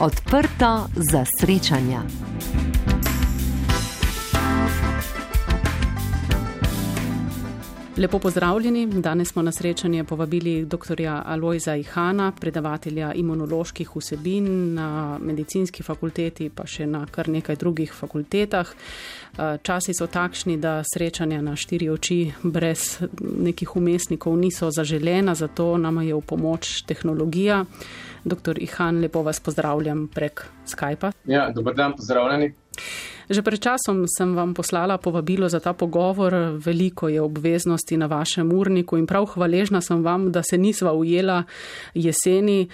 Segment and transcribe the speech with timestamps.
[0.00, 2.29] Odprto za srečanja.
[8.00, 8.86] Lepo pozdravljeni.
[8.86, 11.02] Danes smo na srečanje povabili dr.
[11.24, 18.70] Alojza Ihana, predavatelja imunoloških vsebin na medicinski fakulteti, pa še na kar nekaj drugih fakultetah.
[18.72, 25.76] Eh, časi so takšni, da srečanja na štiri oči brez nekih umestnikov niso zaželena, zato
[25.76, 27.66] nam je v pomoč tehnologija.
[28.24, 28.62] Dr.
[28.64, 31.12] Ihan, lepo vas pozdravljam prek Skypa.
[31.28, 32.54] Ja, dober dan, pozdravljeni.
[33.30, 36.58] Že pred časom sem vam poslala povabilo za ta pogovor.
[36.58, 41.44] Veliko je obveznosti na vašem urniku in prav hvaležna sem vam, da se nisva ujela
[41.94, 42.68] jeseni.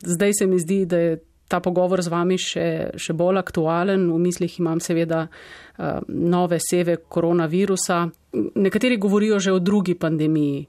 [0.00, 1.18] Zdaj se mi zdi, da je
[1.48, 4.08] ta pogovor z vami še, še bolj aktualen.
[4.08, 8.06] V mislih imam seveda uh, nove seve koronavirusa.
[8.54, 10.64] Nekateri govorijo že o drugi pandemiji.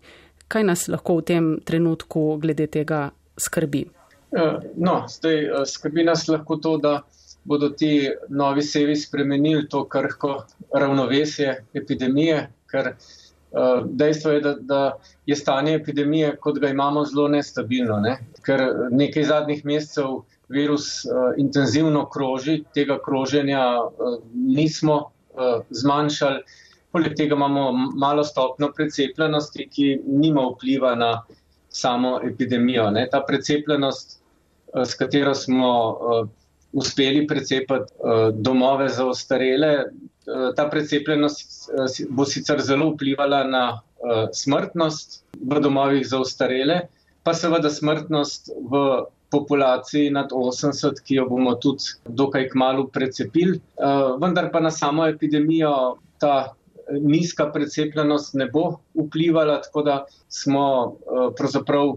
[0.51, 3.07] Kaj nas lahko v tem trenutku glede tega
[3.39, 3.85] skrbi?
[4.31, 7.01] Eh, no, zdaj eh, skrbi nas lahko to, da
[7.43, 12.93] bodo ti novi sevi spremenili to krhko ravnovesje epidemije, ker
[13.51, 14.81] uh, dejstvo je, da, da
[15.25, 18.17] je stanje epidemije, kot ga imamo, zelo nestabilno, ne?
[18.45, 26.43] ker nekaj zadnjih mesecev virus uh, intenzivno kroži, tega kroženja uh, nismo uh, zmanjšali,
[26.91, 31.13] poleg tega imamo malo stopno precepljenosti, ki nima vpliva na
[31.69, 32.89] samo epidemijo.
[32.91, 33.07] Ne?
[33.11, 34.19] Ta precepljenost,
[34.73, 36.27] uh, s katero smo uh,
[36.73, 39.77] uspeli precepiti uh, domove za ostarele.
[39.77, 43.65] Uh, ta precepljenost uh, bo sicer zelo vplivala na
[44.33, 46.79] smrtnost v domovih za ostarele,
[47.23, 48.79] pa seveda smrtnost v
[49.29, 53.59] populaciji nad 80, ki jo bomo tudi dokaj kmalo precepili.
[54.17, 56.55] Vendar pa na samo epidemijo ta
[56.89, 59.99] nizka precepljenost ne bo vplivala, tako da
[60.29, 60.97] smo
[61.37, 61.93] pravzaprav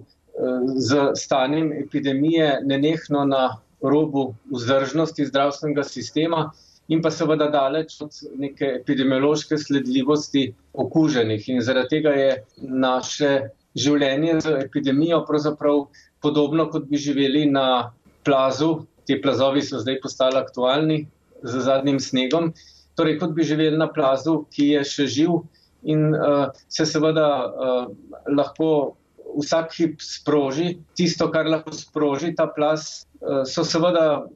[0.76, 6.50] z stanjem epidemije nenehno na robu vzdržnosti zdravstvenega sistema
[6.88, 11.48] in pa seveda daleč od neke epidemiološke sledljivosti okuženih.
[11.48, 12.30] In zaradi tega je
[12.60, 13.30] naše
[13.76, 15.86] življenje z epidemijo pravzaprav
[16.22, 17.92] podobno, kot bi živeli na
[18.24, 18.84] plazu.
[19.04, 21.04] Ti plazovi so zdaj postali aktualni
[21.42, 22.52] z zadnjim snegom.
[22.96, 25.42] Torej, kot bi živeli na plazu, ki je še živ
[25.84, 27.88] in uh, se seveda uh,
[28.32, 28.94] lahko
[29.36, 30.78] vsak hip sproži.
[30.96, 34.26] Tisto, kar lahko sproži ta plaz, Eh, so seveda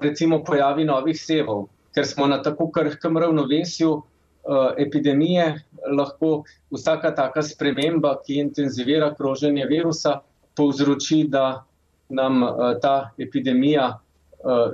[0.00, 5.64] recimo pojavi novih sevov, ker smo na tako krhkem ravnovesju eh, epidemije,
[5.96, 10.20] lahko vsaka taka sprememba, ki intenzivira kroženje virusa,
[10.56, 11.64] povzroči, da
[12.08, 13.98] nam eh, ta epidemija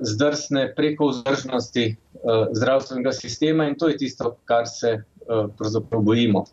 [0.00, 1.96] zdrsne preko vzdržnosti
[2.54, 4.92] zdravstvenega sistema in to je tisto, kar se
[5.26, 6.44] pravzaprav bojimo.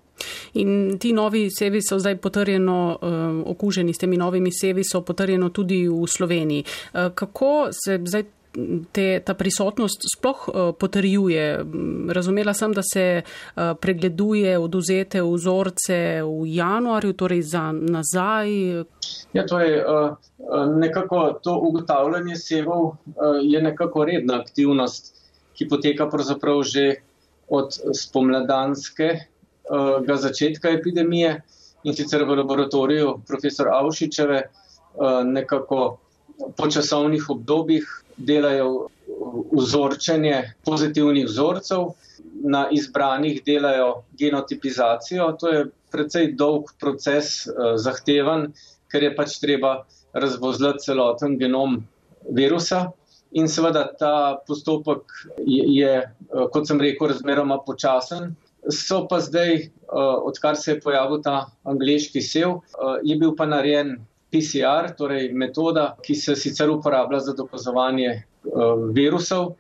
[0.53, 5.49] In ti novi sevi so zdaj potrjeno uh, okuženi s temi novimi sevi, so potrjeno
[5.49, 6.63] tudi v Sloveniji.
[6.93, 8.23] Uh, kako se zdaj
[8.91, 11.65] te, ta prisotnost sploh uh, potrjuje?
[12.09, 18.53] Razumela sem, da se uh, pregleduje oduzete vzorce v januarju, torej za nazaj.
[19.33, 20.13] Ja, to je uh,
[20.77, 22.95] nekako to ugotavljanje sevov, uh,
[23.41, 25.13] je nekako redna aktivnost,
[25.57, 26.95] ki poteka pravzaprav že
[27.49, 29.32] od spomladanske
[29.69, 31.41] uh, začetka epidemije
[31.83, 35.97] in sicer v laboratoriju profesor Avšičeve uh, nekako
[36.57, 37.85] po časovnih obdobjih
[38.17, 38.87] delajo
[39.51, 41.93] vzorčenje pozitivnih vzorcev,
[42.43, 45.31] na izbranih delajo genotipizacijo.
[45.39, 48.51] To je precej dolg proces, uh, zahteven,
[48.91, 51.81] ker je pač treba razvozlati celoten genom
[52.29, 52.91] virusa.
[53.33, 55.09] In seveda ta postopek
[55.45, 55.93] je, je
[56.53, 58.35] kot sem rekel, razmeroma počasen,
[58.69, 59.55] So pa zdaj,
[59.91, 63.97] uh, odkar se je pojavil ta angliški sev, uh, je bil pa narejen
[64.31, 69.53] PCR, torej metoda, ki se sicer uporablja za dokazovanje uh, virusov.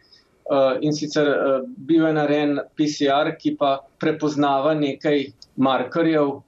[0.43, 6.41] Uh, in sicer uh, bil je narejen PCR, ki pa prepoznava nekaj markerjev uh,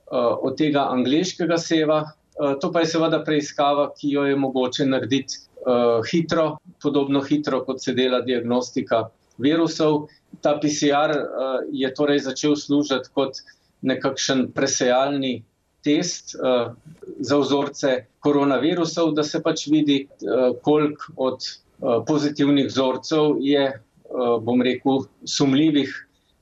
[0.43, 2.01] od tega angliškega seva.
[2.35, 7.63] Uh, to pa je seveda preiskava, ki jo je mogoče narediti uh, hitro, podobno hitro,
[7.67, 9.05] kot se dela diagnostika
[9.37, 10.07] virusov
[10.41, 13.41] ta PCR uh, eh, je torej začel služiti kot
[13.81, 15.43] nekakšen presejalni
[15.85, 16.73] test uh,
[17.19, 24.37] za vzorce koronavirusov, da se pač vidi, uh, koliko od uh, pozitivnih vzorcev je, uh,
[24.41, 25.93] bom rekel, sumljivih,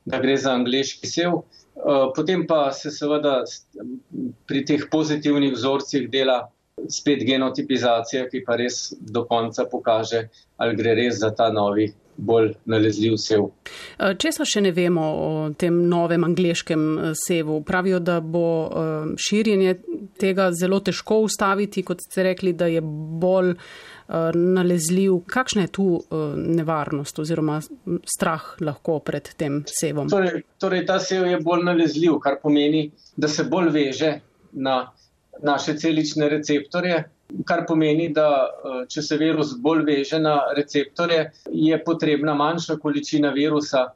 [0.06, 1.44] da gre za angliški sev.
[2.16, 3.40] Potem pa se seveda
[4.48, 6.52] pri teh pozitivnih vzorcih dela
[6.92, 10.28] spet genotipizacija, ki pa res do konca pokaže,
[10.60, 11.88] ali gre res za ta novi
[12.18, 13.48] bolj nalezljiv sev.
[14.00, 18.46] Eh, če se še ne vemo o tem novem angliškem eh, sevu, pravijo, da bo
[18.66, 19.76] eh, širjenje
[20.20, 23.56] tega zelo težko ustaviti, kot ste rekli, da je bolj
[24.14, 25.22] nalezljiv.
[25.32, 25.86] Kakšna je tu
[26.36, 27.62] nevarnost oziroma
[28.06, 30.10] strah lahko pred tem sevom?
[30.12, 34.12] Torej, torej ta sev je bolj nalezljiv, kar pomeni, da se bolj veže
[34.52, 34.82] na
[35.42, 37.04] naše celične receptorje.
[37.48, 38.28] Kar pomeni, da
[38.90, 43.88] če se virus bolj veže na receptorje, je potrebna manjša količina virusa,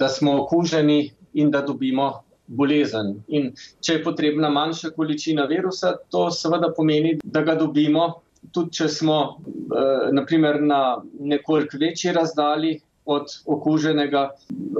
[0.00, 2.08] da smo okuženi in da dobimo
[2.46, 3.14] bolezen.
[3.28, 8.08] In če je potrebna manjša količina virusa, to seveda pomeni, da ga dobimo,
[8.52, 10.80] tudi če smo eh, naprimer na
[11.20, 14.28] nekoliko večji razdalji od okuženega,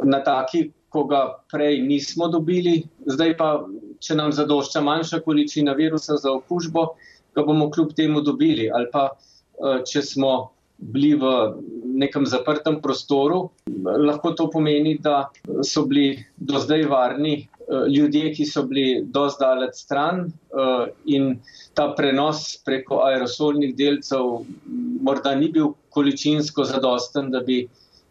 [0.05, 2.85] na taki, ko ga prej nismo dobili.
[3.11, 3.51] Zdaj pa,
[3.99, 6.87] če nam zadošča manjša količina virusa za okužbo,
[7.35, 8.71] ga bomo kljub temu dobili.
[8.71, 10.35] Ali pa, eh, če smo
[10.79, 11.27] bili v
[12.03, 13.51] nekem zaprtem prostoru,
[14.07, 15.31] lahko to pomeni, da
[15.63, 21.39] so bili do zdaj varni Eh, ljudje, ki so bili dosti daleč stran eh, in
[21.75, 24.43] ta prenos preko aerosolnih delcev
[25.07, 27.63] morda ni bil količinsko zadosten, da bi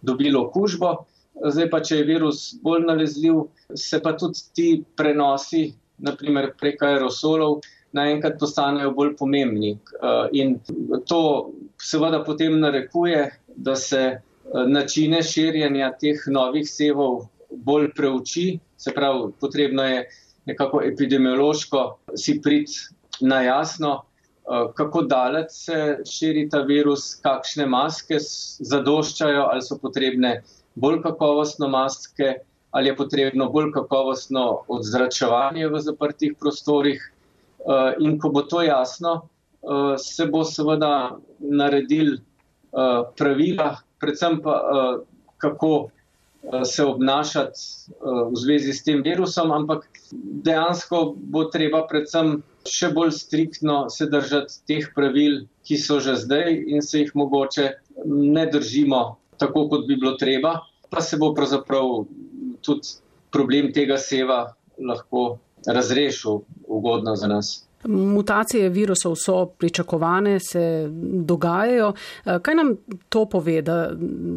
[0.01, 0.95] dobilo okužbo.
[1.33, 3.45] Zdaj pa, če je virus bolj nalezljiv,
[3.75, 5.71] se pa tudi ti prenosi,
[6.03, 7.61] naprimer preko aerosolov,
[7.93, 9.73] naenkrat postanejo bolj pomembni.
[9.73, 10.59] Eh, in
[11.09, 13.25] to seveda potem narekuje,
[13.55, 14.19] da se
[14.67, 20.07] načine širjenja teh novih sevov bolj preuči, se pravi, potrebno je
[20.45, 21.83] nekako epidemiološko
[22.15, 22.67] si prid
[23.21, 30.41] na jasno, eh, kako daleč se širi ta virus, kakšne maske zadoščajo, ali so potrebne
[30.75, 32.35] bolj kakovostno maske,
[32.71, 37.01] ali je potrebno bolj kakovostno odzračevanje v zaprtih prostorih.
[37.63, 39.29] Eh, in ko bo to jasno,
[39.63, 42.17] eh, se bo seveda naredil
[43.17, 44.53] pravila, predvsem pa
[45.37, 45.91] kako
[46.43, 47.93] Eh, se obnašati eh,
[48.31, 49.87] v zvezi s tem virusom, ampak
[50.43, 56.51] dejansko bo treba predvsem še bolj striktno se držati teh pravil, ki so že zdaj
[56.67, 57.69] in se jih mogoče
[58.05, 60.59] ne držimo tako, kot bi bilo treba,
[60.89, 62.05] pa se bo pravzaprav
[62.61, 62.95] tudi
[63.31, 65.37] problem tega seva lahko
[65.67, 67.67] razrešil ugodno za nas.
[67.85, 71.93] Mutacije virusov so pričakovane, se dogajajo.
[72.25, 72.75] Eh, kaj nam
[73.09, 73.89] to pove, da,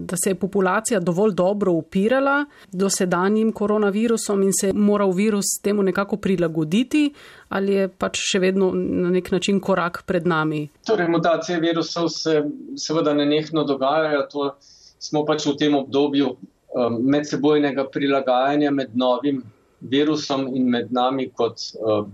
[0.09, 5.83] da se je populacija dovolj dobro upirala dosedanjim koronavirusom in se je moral virus temu
[5.83, 7.13] nekako prilagoditi
[7.49, 10.69] ali je pač še vedno na nek način korak pred nami?
[10.87, 12.43] Torej, mutacije virusov se
[12.77, 14.27] seveda nenehno dogajajo.
[14.33, 14.57] To
[14.99, 19.43] smo pač v tem obdobju um, medsebojnega prilagajanja med novim
[19.81, 22.13] virusom in med nami kot um,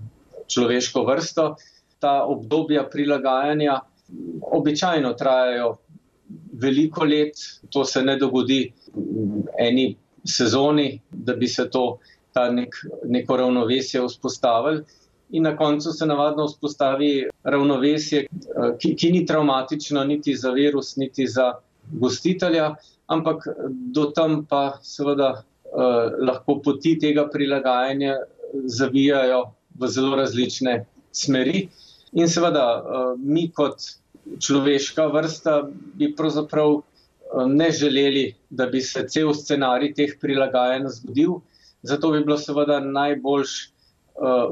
[0.50, 1.54] človeško vrsto.
[2.02, 3.80] Ta obdobja prilagajanja
[4.52, 5.76] običajno trajajo
[6.52, 7.38] veliko let,
[7.70, 8.72] to se ne dogodi
[9.58, 9.94] eni
[10.24, 11.98] sezoni, da bi se to,
[12.32, 14.84] ta nek, neko ravnovesje vzpostavili.
[15.32, 18.26] In na koncu se navadno vzpostavi ravnovesje,
[18.78, 21.52] ki, ki ni traumatično niti za virus, niti za
[21.90, 22.74] gostitelja,
[23.08, 23.46] ampak
[23.94, 28.16] do tam pa seveda eh, lahko poti tega prilagajanja
[28.64, 29.42] zavijajo
[29.78, 31.68] v zelo različne smeri.
[32.12, 33.80] In seveda, eh, mi kot
[34.38, 35.62] človeška vrsta
[35.98, 41.40] bi pravzaprav eh, ne želeli, da bi se cel scenarij teh prilagajanj zgodil.
[41.82, 43.70] Zato bi bilo seveda najboljš eh,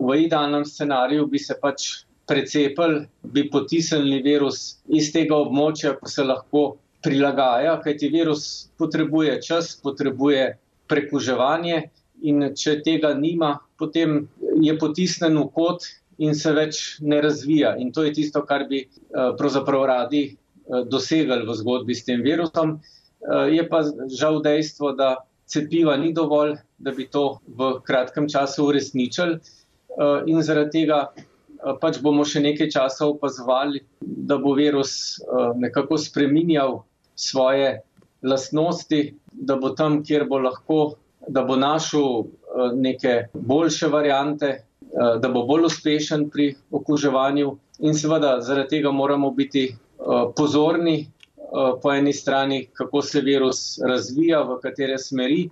[0.00, 1.90] v idealnem scenariju, bi se pač
[2.26, 6.64] precepili, bi potisnili virus iz tega območja, ko se lahko
[7.02, 10.56] prilagaja, kajti virus potrebuje čas, potrebuje
[10.90, 11.88] prekuževanje
[12.26, 14.26] in če tega nima, potem
[14.60, 15.86] je potisnen v kot
[16.20, 17.74] in se več ne razvija.
[17.80, 18.90] In to je tisto, kar bi eh,
[19.38, 22.76] pravzaprav radi eh, dosegli v zgodbi s tem virusom.
[22.76, 25.16] Eh, je pa žal dejstvo, da
[25.50, 29.40] cepiva ni dovolj, da bi to v kratkem času uresničili.
[30.30, 31.00] In zaradi tega
[31.82, 35.18] pač bomo še nekaj časa opazovali, da bo virus
[35.58, 36.78] nekako spreminjal
[37.20, 37.80] svoje
[38.22, 40.80] lastnosti, da bo tam, kjer bo lahko,
[41.28, 47.56] da bo našel Eh, neke boljše variante, eh, da bo bolj uspešen pri okuževanju.
[47.78, 49.74] In seveda zaradi tega moramo biti eh,
[50.36, 51.10] pozorni
[51.82, 55.48] po eni strani, kako se virus razvija, v katere smeri.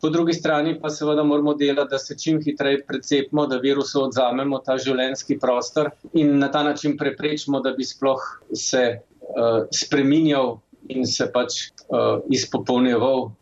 [0.00, 4.58] Po drugi strani pa seveda moramo delati, da se čim hitreje precepimo, da virusu odzamemo
[4.58, 8.22] ta življenski prostor in na ta način preprečimo, da bi sploh
[8.54, 10.60] se uh, spreminjal
[10.90, 13.32] in se pač uh, izpopolnjeval uh,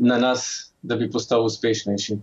[0.00, 2.18] na nas da bi postal uspešnejši.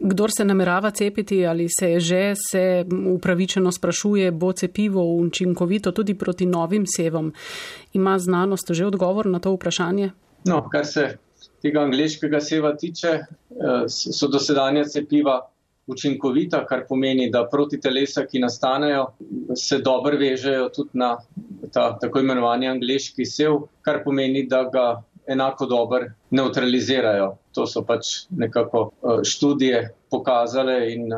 [0.00, 6.14] Kdor se namerava cepiti ali se je že, se upravičeno sprašuje, bo cepivo učinkovito tudi
[6.14, 7.32] proti novim sevom.
[7.92, 10.10] Ima znanost že odgovor na to vprašanje?
[10.44, 11.16] No, kar se
[11.62, 15.40] tega angliškega seva tiče, eh, so dosedanja cepiva
[15.86, 19.06] učinkovita, kar pomeni, da proti telesa, ki nastanejo,
[19.56, 21.16] se dobro vežejo tudi na
[21.72, 24.86] ta tako imenovani angliški sev, kar pomeni, da ga
[25.26, 27.32] enako dober neutralizirajo.
[27.54, 28.90] To so pač nekako
[29.24, 31.08] študije pokazale in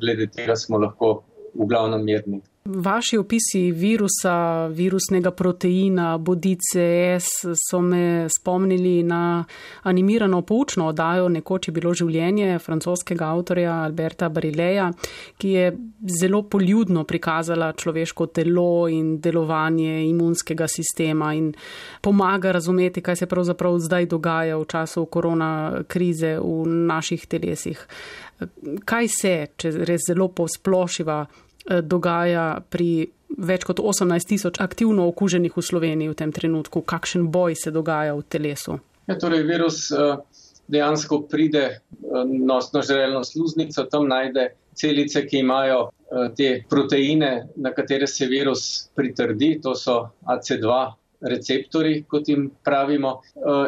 [0.00, 1.12] glede tega smo lahko
[1.54, 2.42] v glavnem mirni.
[2.68, 9.44] Vaši opisi virusa, virusnega proteina, bodice S so me spomnili na
[9.82, 14.88] animirano poučno oddajo Nekoč je bilo življenje francoskega avtorja Alberta Barileja,
[15.38, 15.70] ki je
[16.20, 21.52] zelo poljudno prikazala človeško telo in delovanje imunskega sistema in
[22.02, 27.86] pomaga razumeti, kaj se pravzaprav zdaj dogaja v času korona krize v naših telesih.
[28.84, 31.24] Kaj se, če res zelo posplošiva,
[31.82, 33.08] dogaja pri
[33.38, 36.82] več kot 18 tisoč aktivno okuženih v Sloveniji v tem trenutku?
[36.82, 38.78] Kakšen boj se dogaja v telesu?
[39.06, 40.18] Ja, torej, virus eh,
[40.70, 41.80] dejansko pride eh,
[42.26, 45.90] nosno žrelno sluznico, tam najde celice, ki imajo
[46.36, 50.76] te proteine, na katere se virus pritrdi, to so AC2
[51.32, 53.16] receptori, kot jim pravimo.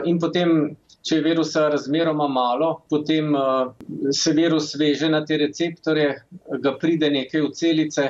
[0.07, 0.77] In potem
[1.09, 3.71] če je virusa razmeroma malo, potem uh,
[4.13, 6.11] se virus veže na te receptorje,
[6.65, 8.09] ga pride nekaj v celice,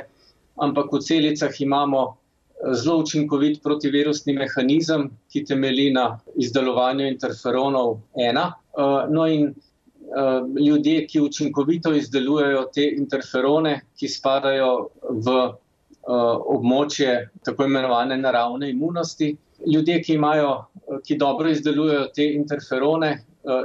[0.59, 8.43] ampak v celicah imamo eh, zelo učinkovit protivirusni mehanizem, ki temelji na izdelovanju interferonov 1.
[8.43, 8.51] Uh,
[8.83, 9.51] eh, no in
[10.57, 14.71] ljudje, ki učinkovito izdelujejo te interferone, ki spadajo
[15.13, 15.35] v
[16.09, 17.11] območje
[17.45, 19.35] tako imenovane naravne imunosti,
[19.67, 20.69] ljudje, ki imajo
[21.05, 23.21] ki dobro izdelujejo te interferone eh,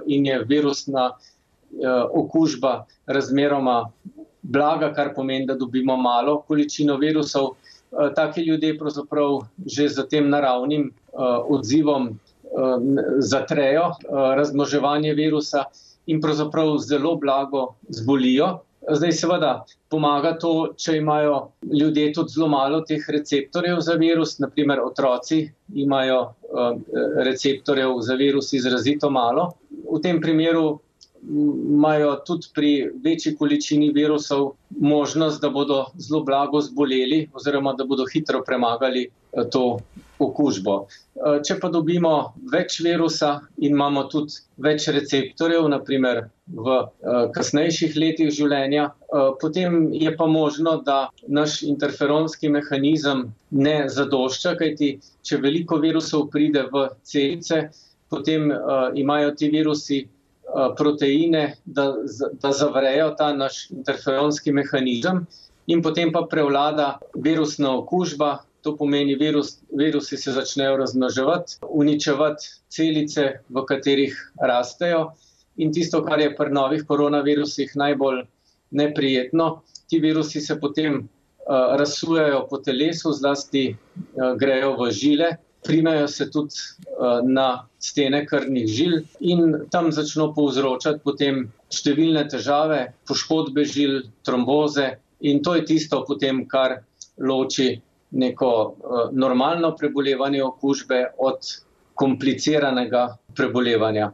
[0.08, 3.92] in je virusna eh, okužba razmeroma
[4.42, 7.54] blaga, kar pomeni, da dobimo malo količino virusov.
[7.54, 10.92] Eh, taki ljudje pravzaprav že z tem naravnim
[11.50, 12.20] odzivom
[13.18, 15.64] zatrejo razmnoževanje virusa
[16.06, 18.48] in pravzaprav zelo blago zbolijo.
[18.92, 19.52] Zdaj, seveda,
[19.90, 25.46] pomaga to, če imajo ljudje tudi zelo malo teh receptorjev za virus, naprimer otroci
[25.86, 26.74] imajo uh,
[27.24, 29.54] receptorjev za virus izrazito malo.
[29.88, 30.80] V tem primeru
[31.24, 32.72] imajo tudi pri
[33.04, 39.48] večji količini virusov možnost, da bodo zelo blago zboleli oziroma da bodo hitro premagali uh,
[39.50, 39.80] to
[40.28, 40.76] okužbo.
[41.14, 47.98] Eh, če pa dobimo več virusa in imamo tudi več receptorjev, naprimer v eh, kasnejših
[48.02, 54.90] letih življenja, eh, potem je pa možno, da naš interferonski mehanizem ne zadošča, kajti
[55.24, 57.68] če veliko virusov pride v celice,
[58.14, 58.52] potem
[58.94, 60.04] imajo ti virusi
[60.78, 61.88] proteine, da,
[62.44, 65.24] da zavrejo ta naš interferonski mehanizem
[65.66, 73.26] in potem pa prevlada virusna okužba, To pomeni, virus, virusi se začnejo razmnoževati, uničevati celice,
[73.50, 75.10] v katerih rastejo.
[75.60, 78.24] In tisto, kar je pri novih koronavirusih najbolj
[78.72, 86.08] neprijetno, ti virusi se potem uh, razsujejo po telesu, zlasti uh, grejo v žile, primejo
[86.08, 93.66] se tudi uh, na stene krvnih žil in tam začnejo povzročati potem številne težave, poškodbe
[93.68, 94.96] žil, tromboze.
[95.24, 96.82] In to je tisto, potem, kar
[97.20, 97.82] loči
[98.14, 101.38] neko uh, normalno prebolevanje okužbe od
[101.94, 104.12] kompliciranega prebolevanja.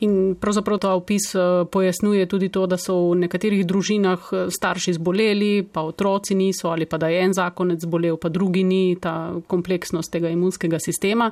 [0.00, 1.40] In pravzaprav ta opis eh,
[1.72, 6.86] pojasnjuje tudi to, da so v nekaterih družinah eh, starši zboleli, pa otroci niso, ali
[6.86, 11.30] pa da je en zakonec zbolel, pa drugi ni, ta kompleksnost tega imunskega sistema.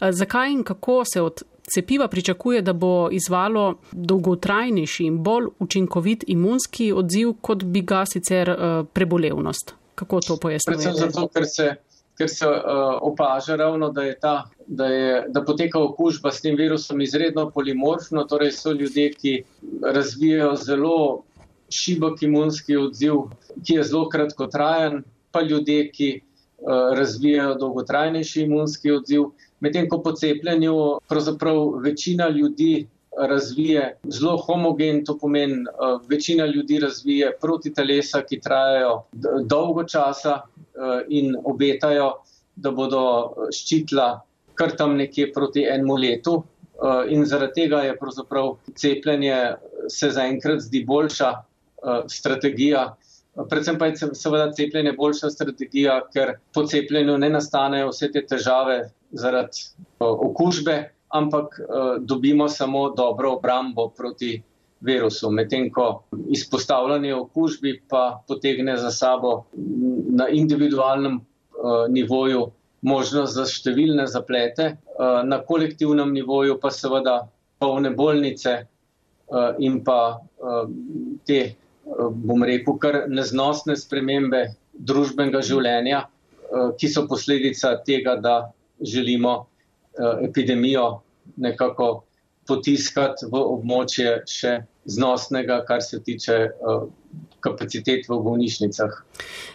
[0.00, 1.42] Zakaj in kako se od
[1.74, 8.50] cepiva pričakuje, da bo izvalo dolgotrajnejši in bolj učinkovit imunski odziv, kot bi ga sicer
[8.92, 9.74] prebolevnost?
[9.94, 10.82] Kako to pojasnjujete?
[10.82, 11.68] Predvsem zato, ker se,
[12.18, 14.34] ker se uh, opaža ravno, da, je ta,
[14.66, 19.34] da, je, da poteka okužba s tem virusom izredno polimorfno, torej so ljudje, ki
[19.82, 20.98] razvijajo zelo
[21.70, 23.26] šibok imunski odziv,
[23.64, 29.30] ki je zelo kratkotrajen, pa ljudje, ki uh, razvijajo dolgotrajnejši imunski odziv.
[29.60, 30.74] Medtem ko po cepljenju
[31.08, 32.86] pravzaprav večina ljudi
[33.18, 39.02] razvije zelo homogen, to pomeni, uh, večina ljudi razvije protitelesa, ki trajajo
[39.46, 42.12] dolgo časa uh, in obetajo,
[42.56, 43.02] da bodo
[43.52, 44.20] ščitila
[44.54, 46.42] kar tam nekje proti enemu letu.
[47.08, 49.36] In zaradi tega je pravzaprav cepljenje
[49.90, 51.30] se zaenkrat zdi boljša
[52.10, 52.94] strategija.
[53.50, 58.78] Predvsem pa je seveda cepljenje boljša strategija, ker po cepljenju ne nastanejo vse te težave
[59.10, 59.64] zaradi
[59.98, 60.76] okužbe,
[61.14, 64.42] ampak uh, dobimo samo dobro obrambo proti
[64.84, 69.44] virusu, medtem ko izpostavljanje okužbi pa potegne za sabo
[70.10, 72.50] na individualnem uh, nivoju
[72.82, 77.16] možnost za številne zaplete, uh, na kolektivnem nivoju pa seveda
[77.62, 80.66] polne bolnice uh, in pa uh,
[81.24, 81.40] te,
[81.86, 86.08] uh, bom rekel, kar neznosne spremembe družbenega življenja.
[86.78, 89.46] ki so posledica tega, da želimo
[90.22, 91.00] epidemijo
[91.36, 92.04] nekako
[92.48, 94.54] potiskati v območje še
[94.84, 96.38] znosnega, kar se tiče
[97.44, 98.92] kapacitet v bolnišnicah.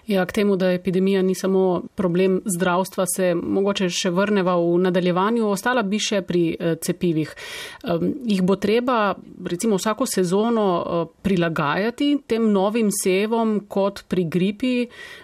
[0.08, 5.48] Ja, k temu, da epidemija ni samo problem zdravstva, se mogoče še vrneva v nadaljevanju.
[5.50, 7.34] Ostala bi še pri eh, cepivih.
[8.30, 14.74] Jih bo treba recimo vsako sezono eh, prilagajati tem novim sevom kot pri gripi.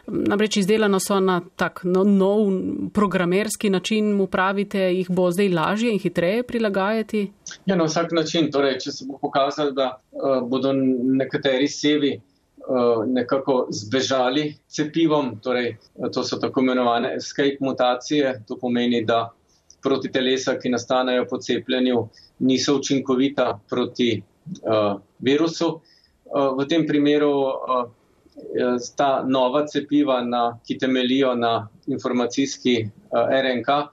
[0.09, 2.49] Namreč izdelano so na tak no, nov
[2.93, 7.27] programerski način, mu pravite, jih bo zdaj lažje in hitreje prilagajati?
[7.65, 8.49] Ja, na vsak način.
[8.51, 12.15] Torej, če se bo pokazalo, da uh, bodo nekateri sevi
[13.07, 19.29] nekako zbežali cepivom, torej eh, to so tako imenovane escape mutacije, to pomeni, da
[19.83, 22.07] proti telesa, ki nastanejo po cepljenju,
[22.39, 25.67] niso učinkovita proti uh, virusu.
[26.25, 27.85] Uh, v tem primeru uh,
[28.97, 33.85] ta nova cepiva, na, ki temelijo na informacijski uh, RNK, uh,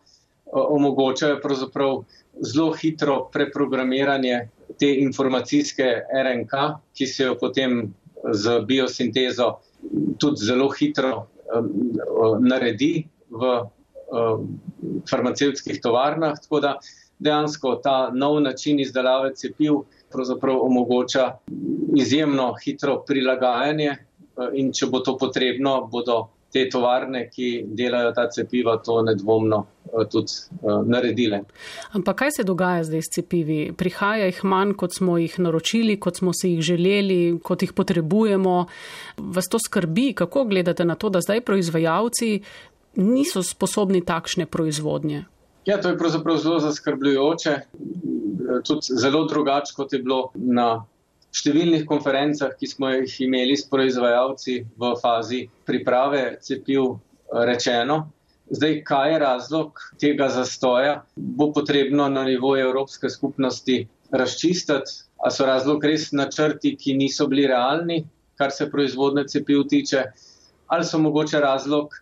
[0.53, 2.05] omogočajo pravzaprav
[2.41, 4.49] zelo hitro preprogramiranje
[4.81, 5.93] te informacijske
[6.25, 6.53] RNK,
[6.97, 7.93] ki se jo potem
[8.31, 9.57] z biosintezo
[10.19, 11.27] tudi zelo hitro
[12.41, 13.53] naredi v
[15.11, 16.39] farmacevtskih tovarnah.
[16.43, 16.77] Tako da
[17.19, 19.83] dejansko ta nov način izdelave cepiv
[20.61, 21.39] omogoča
[21.97, 23.97] izjemno hitro prilagajanje
[24.55, 30.05] in če bo to potrebno, bodo te tovarne, ki delajo ta cepiva, to nedvomno eh,
[30.11, 31.43] tudi uh, naredile.
[31.97, 33.61] Ampak kaj se dogaja zdaj s cepivi?
[33.77, 38.59] Prihaja jih manj, kot smo jih naročili, kot smo si jih želeli, kot jih potrebujemo.
[39.17, 40.13] Vas to skrbi?
[40.19, 42.43] Kako gledate na to, da zdaj proizvajalci
[43.01, 45.25] niso sposobni takšne proizvodnje?
[45.65, 47.59] Ja, to je pravzaprav zelo zaskrbljujoče.
[48.67, 50.85] Tudi zelo drugače, kot je bilo na
[51.33, 56.99] številnih konferencah, ki smo jih imeli s proizvajalci v fazi priprave cepiv,
[57.33, 58.11] rečeno.
[58.53, 65.09] Zdaj, kaj je razlog tega zastoja, bo potrebno na nivoju Evropske skupnosti razčistiti.
[65.23, 68.03] A so razlog res načrti, ki niso bili realni,
[68.37, 70.03] kar se proizvodne cepiv tiče,
[70.67, 71.95] ali so mogoče razlog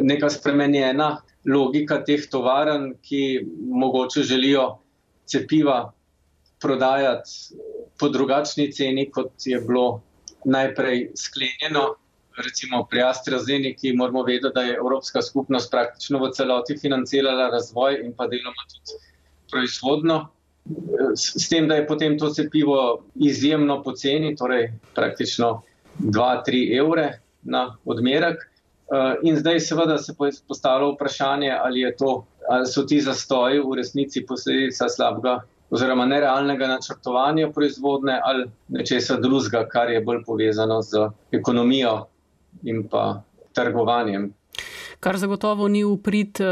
[0.00, 1.16] neka spremenjena
[1.48, 3.42] logika teh tovarn, ki
[3.82, 4.78] mogoče želijo
[5.26, 5.92] cepiva
[6.62, 7.58] prodajati
[7.98, 10.00] po drugačni ceni, kot je bilo
[10.44, 11.94] najprej sklenjeno.
[12.38, 18.12] Recimo pri AstraZeneca moramo vedeti, da je Evropska skupnost praktično v celoti financirala razvoj in
[18.14, 18.98] pa deloma tudi
[19.50, 20.28] proizvodno.
[21.16, 25.62] S tem, da je potem to cepivo izjemno poceni, torej praktično
[25.98, 27.08] 2-3 evre
[27.42, 28.44] na odmerek.
[29.22, 30.14] In zdaj seveda se
[30.48, 37.50] postavlja vprašanje, ali, to, ali so ti zastoji v resnici posledica slabega oziroma nerealnega načrtovanja
[37.54, 42.06] proizvodne ali nečesa drugega, kar je bolj povezano z ekonomijo
[42.62, 44.32] in pa trgovanjem.
[45.00, 46.44] Kar zagotovo ni uprit eh,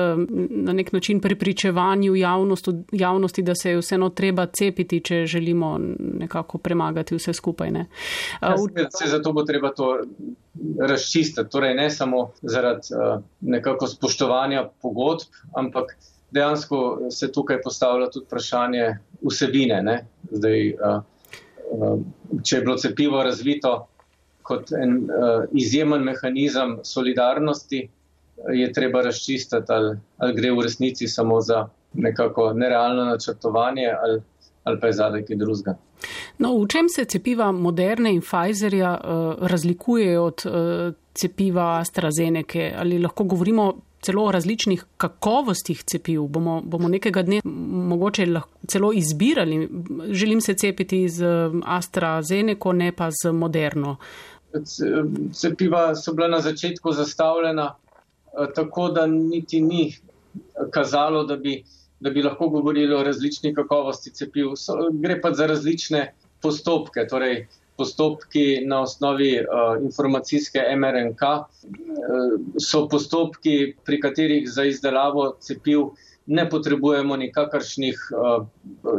[0.50, 6.58] na nek način pripričevanju javnosti, javnosti, da se je vseeno treba cepiti, če želimo nekako
[6.58, 7.70] premagati vse skupaj.
[7.70, 7.86] Ne?
[8.42, 8.54] Ja,
[8.90, 9.98] se zato bo treba to
[10.80, 15.26] razčistiti, torej ne samo zaradi uh, nekako spoštovanja pogodb,
[15.56, 15.96] ampak
[16.30, 18.86] dejansko se tukaj postavlja tudi vprašanje
[19.22, 20.06] vsebine.
[20.30, 21.02] Zdaj, uh,
[21.70, 22.00] uh,
[22.42, 23.76] če je bilo cepivo razvito
[24.46, 27.88] kot en uh, izjemen mehanizem solidarnosti,
[28.52, 34.20] je treba razčistiti, ali, ali gre v resnici samo za nekako nerealno načrtovanje ali,
[34.64, 35.76] ali pa je zadaj kaj drugega.
[36.38, 40.52] No, v čem se cepiva Moderne in Pfizerja uh, razlikujejo od uh,
[41.14, 42.70] cepiva AstraZeneca?
[42.78, 43.72] Ali lahko govorimo
[44.06, 47.40] celo o različnih kakovostih cepiv, bomo, bomo nekega dne
[47.90, 48.26] mogoče
[48.68, 49.68] celo izbirali.
[50.10, 51.26] Želim se cepiti z
[51.64, 53.96] AstraZeneca, ne pa z Moderno.
[55.32, 59.96] Cepiva so bila na začetku zastavljena eh, tako, da niti ni
[60.70, 61.62] kazalo, da bi,
[62.00, 64.54] da bi lahko govorili o različni kakovosti cepiv.
[64.56, 67.06] So, gre pa za različne postopke.
[67.10, 71.46] Torej, postopki na osnovi uh, informacijske MRNK, uh,
[72.58, 75.90] so postopki, pri katerih za izdelavo cepiv
[76.26, 78.46] ne potrebujemo nikakršnih uh,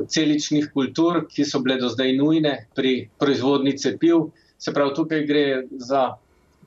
[0.07, 4.29] celičnih kultur, ki so bile do zdaj nujne pri proizvodni cepiv.
[4.57, 5.45] Se pravi, tukaj gre
[5.77, 6.07] za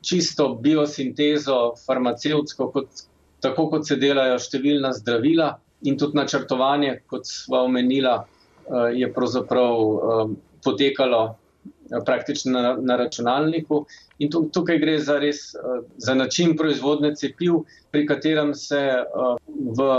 [0.02, 3.04] čisto biosintezo, farmacevtsko, kot,
[3.40, 5.54] tako kot se delajo številna zdravila
[5.88, 10.24] in tudi načrtovanje, kot sva omenila, uh, je pravzaprav uh,
[10.64, 11.22] potekalo
[12.06, 13.84] praktično na, na računalniku.
[14.18, 15.40] In tukaj gre za res
[15.96, 18.80] za način proizvodne cepiv, pri katerem se
[19.78, 19.90] v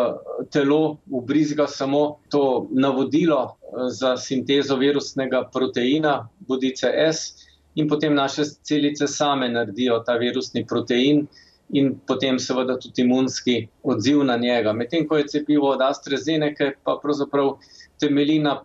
[0.51, 3.57] telo ubrizga samo to navodilo
[3.89, 11.27] za sintezo virusnega proteina, bodice S, in potem naše celice same naredijo ta virusni protein
[11.73, 14.73] in potem seveda tudi imunski odziv na njega.
[14.73, 17.53] Medtem ko je cepivo od AstraZeneca, pa pravzaprav
[17.99, 18.63] temelji na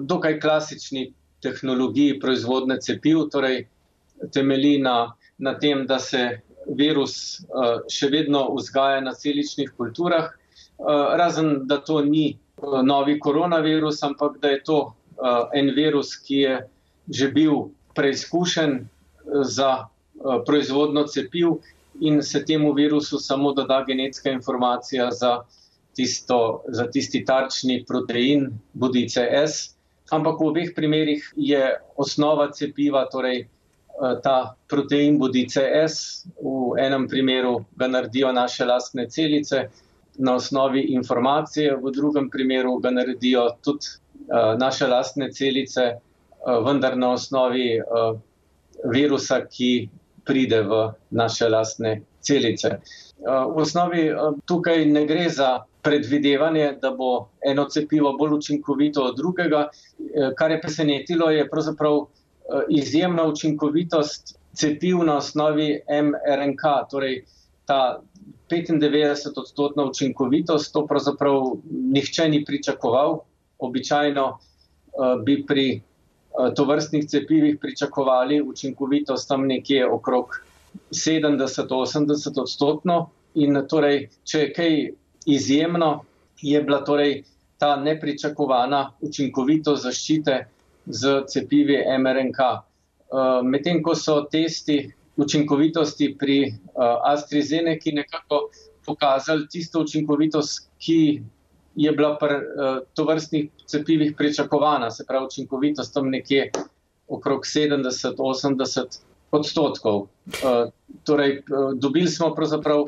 [0.00, 1.12] dokaj klasični
[1.46, 3.64] tehnologiji proizvodne cepiv, torej
[4.34, 11.14] temelji na, na tem, da se virus uh, še vedno vzgaja na celičnih kulturah, uh,
[11.18, 16.42] razen da to ni uh, novi koronavirus, ampak da je to uh, en virus, ki
[16.42, 16.56] je
[17.06, 18.88] že bil preizkušen
[19.46, 21.60] za uh, proizvodno cepiv
[22.00, 25.44] in se temu virusu samo doda genetska informacija za,
[25.94, 29.75] tisto, za tisti tarčni protein budice S.
[30.10, 33.48] Ampak v obeh primerih je osnova cepiva, torej eh,
[34.22, 36.26] ta protein budice S.
[36.38, 39.66] V enem primeru ga naredijo naše lastne celice
[40.18, 43.98] na osnovi informacije, v drugem primeru ga naredijo tudi
[44.30, 47.82] eh, naše lastne celice, eh, vendar na osnovi
[48.86, 49.88] virusa, ki
[50.26, 52.78] pride v naše lastne celice.
[53.24, 54.10] V osnovi
[54.46, 59.68] tukaj ne gre za predvidevanje, da bo eno cepivo bolj učinkovito od drugega.
[59.68, 62.04] Uh, kar je presenetilo, je pravzaprav
[62.70, 67.24] izjemna učinkovitost cepiv na osnovi mRNK, torej
[67.66, 68.02] ta
[68.50, 73.18] 95 odstotna učinkovitost, to pravzaprav nihče ni pričakoval.
[73.58, 74.28] Običajno
[75.24, 75.66] bi pri
[76.36, 80.40] Eh, to vrstnih cepivih pričakovali učinkovitost tam nekje okrog
[80.90, 83.10] 70-80 odstotno.
[83.34, 84.76] In torej, če je kaj
[85.26, 86.04] izjemno,
[86.42, 87.22] je bila torej
[87.58, 90.46] ta nepričakovana učinkovitost zaščite
[90.86, 92.40] z cepivi MRNK.
[92.40, 96.52] Eh, medtem ko so testi učinkovitosti pri eh,
[97.12, 98.48] AstraZeneca nekako
[98.86, 101.22] pokazali tisto učinkovitost, ki
[101.76, 106.50] je bila pri uh, tovrstnih cepivih pričakovana, se pravi učinkovitost tam nekje
[107.08, 110.06] okrog 70-80 odstotkov.
[111.04, 111.42] Torej,
[111.74, 112.86] dobili smo pravzaprav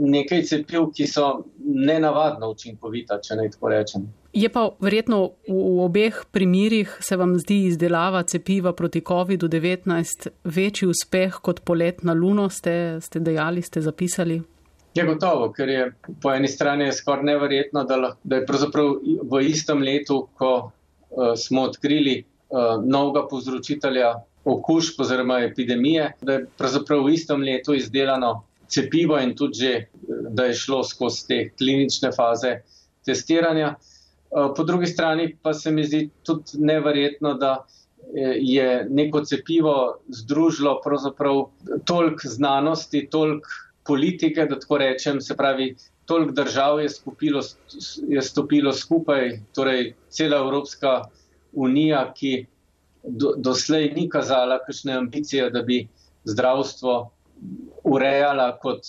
[0.00, 1.26] nekaj cepiv, ki so
[1.58, 4.06] nenavadno učinkovita, če naj tako rečem.
[4.32, 11.40] Je pa verjetno v obeh primerjih se vam zdi izdelava cepiva proti COVID-19 večji uspeh
[11.42, 14.40] kot polet na Luno, ste, ste dejali, ste zapisali?
[14.94, 15.84] Je gotovo, ker je
[16.22, 18.96] po eni strani skoraj neverjetno, da, da je pravzaprav
[19.30, 24.14] v istem letu, ko uh, smo odkrili uh, novega povzročitelja
[24.48, 29.72] okužb oziroma epidemije, da je pravzaprav v istem letu izdelano cepivo in tudi že,
[30.30, 32.60] da je šlo skozi te klinične faze
[33.06, 33.74] testiranja.
[34.30, 37.64] Uh, po drugi strani pa se mi zdi tudi neverjetno, da
[38.40, 41.44] je neko cepivo združilo pravzaprav
[41.84, 43.48] toliko znanosti, toliko
[43.86, 47.40] politike, da tako rečem, se pravi, toliko držav je, skupilo,
[48.08, 51.02] je stopilo skupaj, torej cela Evropska
[51.52, 52.46] unija, ki
[53.02, 55.86] do, doslej ni kazala kakšne ambicije, da bi
[56.24, 57.10] zdravstvo
[57.84, 58.86] urejala kot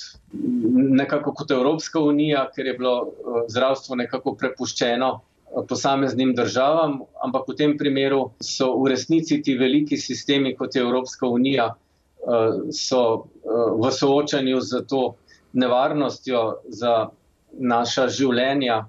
[0.99, 7.47] nekako kot Evropska unija, ker je bilo eh, zdravstvo nekako prepuščeno eh, posameznim državam, ampak
[7.47, 11.73] v tem primeru so v resnici ti veliki sistemi, kot je Evropska unija,
[12.19, 13.31] Eh, so
[13.79, 15.15] v soočanju z to
[15.53, 17.09] nevarnostjo za
[17.51, 18.85] naša življenja,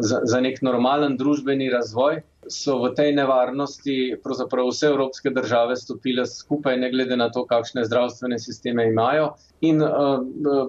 [0.00, 6.26] za, za nek normalen družbeni razvoj, so v tej nevarnosti pravzaprav vse evropske države stopile
[6.26, 9.82] skupaj, ne glede na to, kakšne zdravstvene sisteme imajo in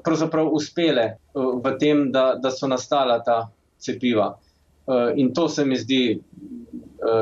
[0.04, 4.34] pravzaprav uspele v tem, da, da so nastala ta cepiva.
[5.16, 6.20] In to se mi zdi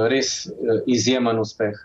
[0.09, 0.47] res
[0.87, 1.79] izjemen uspeh.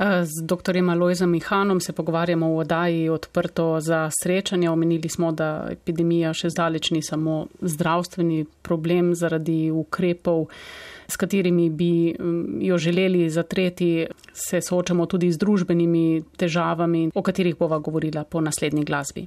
[0.00, 0.72] Z dr.
[0.90, 4.70] Alojzom Mihanom se pogovarjamo v oddaji odprto za srečanje.
[4.70, 10.48] Omenili smo, da epidemija še zdaleč ni samo zdravstveni problem zaradi ukrepov,
[11.10, 14.06] s katerimi bi mm, jo želeli zatreti.
[14.32, 19.26] Se soočamo tudi z družbenimi težavami, o katerih bova govorila po naslednji glasbi.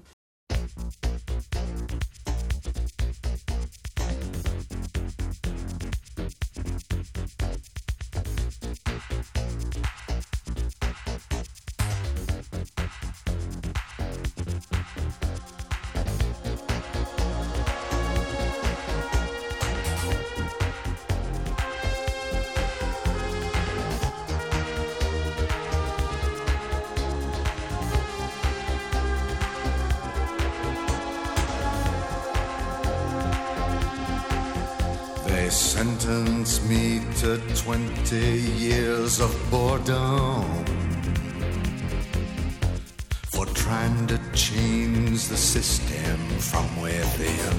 [45.34, 47.58] The system from within.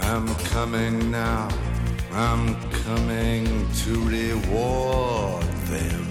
[0.00, 1.48] I'm coming now,
[2.10, 3.44] I'm coming
[3.82, 6.06] to reward them.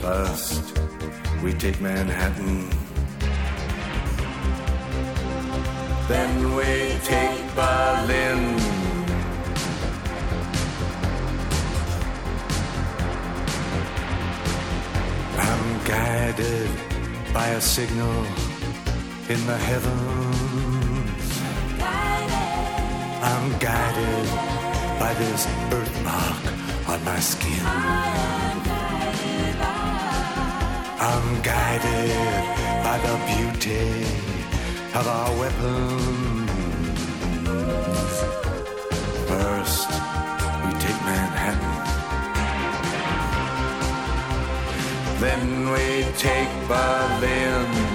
[0.00, 0.76] First,
[1.40, 2.68] we take Manhattan.
[6.08, 8.73] Then we take Berlin.
[15.84, 16.70] Guided
[17.32, 18.24] by a signal
[19.28, 21.30] in the heavens.
[23.22, 24.28] I'm guided
[24.98, 26.42] by this birthmark
[26.88, 27.64] on my skin.
[31.00, 32.16] I'm guided
[32.82, 34.04] by the beauty
[34.94, 36.50] of our weapons.
[39.28, 39.88] First,
[40.64, 41.93] we take Manhattan.
[45.24, 47.93] Then we take Berlin.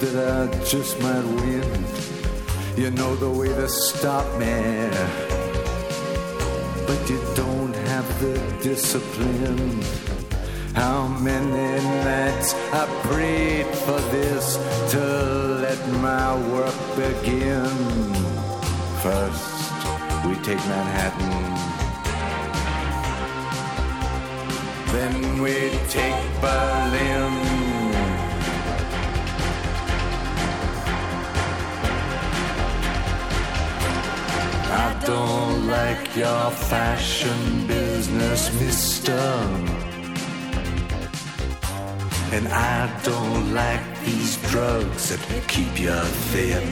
[0.00, 1.84] That I just might win.
[2.76, 4.88] You know the way to stop me,
[6.86, 9.82] but you don't have the discipline.
[10.74, 14.56] How many nights I prayed for this
[14.92, 17.68] to let my work begin.
[19.02, 19.72] First,
[20.24, 21.34] we take Manhattan.
[24.92, 27.57] Then we take Berlin.
[34.70, 39.18] I don't like your fashion business, mister.
[42.30, 45.98] And I don't like these drugs that keep you
[46.32, 46.66] thin.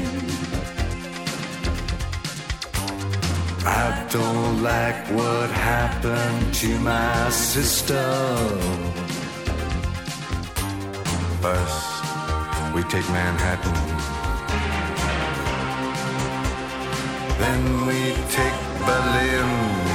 [3.67, 8.05] I don't like what happened to my sister.
[11.41, 13.96] First, we take Manhattan.
[17.39, 19.86] Then we take Berlin.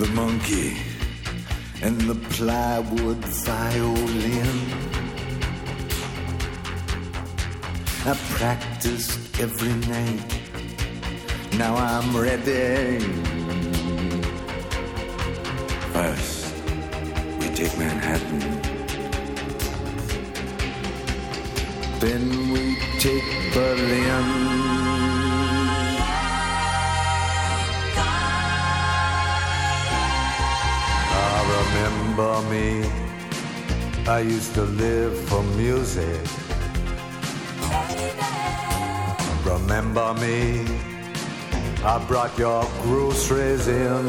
[0.00, 0.78] The monkey
[1.82, 4.58] and the plywood violin.
[8.06, 10.30] I practiced every night.
[11.58, 13.00] Now I'm ready.
[15.92, 16.54] First,
[17.38, 18.40] we take Manhattan.
[22.00, 24.69] Then we take Berlin.
[32.10, 32.90] Remember me.
[34.08, 36.20] I used to live for music.
[39.44, 40.66] Remember me.
[41.84, 44.06] I brought your groceries in.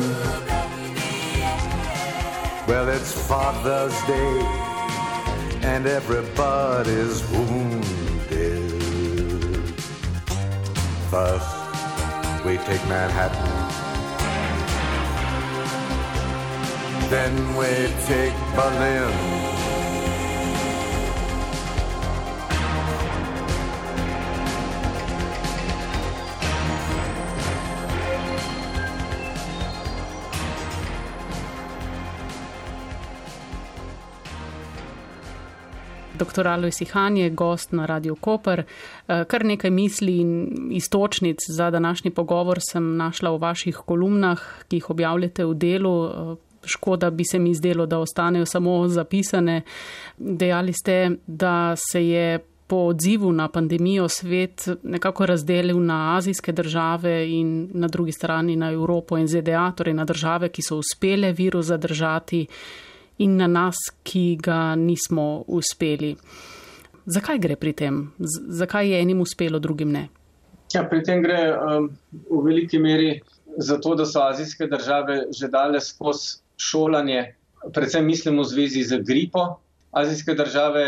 [2.67, 4.41] Well, it's Father's Day,
[5.61, 8.71] and everybody's wounded.
[11.11, 13.60] First, we take Manhattan.
[17.11, 17.67] Then we
[18.07, 19.11] take Berlin.
[36.15, 36.47] Dr.
[36.47, 38.63] Alois Ihan je gost na Radio Koper.
[39.07, 44.75] Eh, Kar nekaj misli in istočnic za današnji pogovor sem našla v vaših kolumnah, ki
[44.75, 46.37] jih objavljate v delu.
[46.65, 49.61] Škoda bi se mi zdelo, da ostanejo samo zapisane.
[50.17, 52.39] Dejali ste, da se je
[52.71, 58.71] po odzivu na pandemijo svet nekako razdelil na azijske države in na drugi strani na
[58.71, 62.45] Evropo in ZDA, torej na države, ki so uspele virus zadržati
[63.17, 66.15] in na nas, ki ga nismo uspeli.
[67.05, 67.99] Zakaj gre pri tem?
[68.19, 70.07] Z zakaj je enim uspelo, drugim ne?
[70.73, 71.89] Ja, pri tem gre um,
[72.29, 73.19] v veliki meri
[73.57, 77.23] za to, da so azijske države že dale skozi šolanje,
[77.73, 79.47] predvsem mislim v zvezi z gripo.
[79.91, 80.85] Azijske države,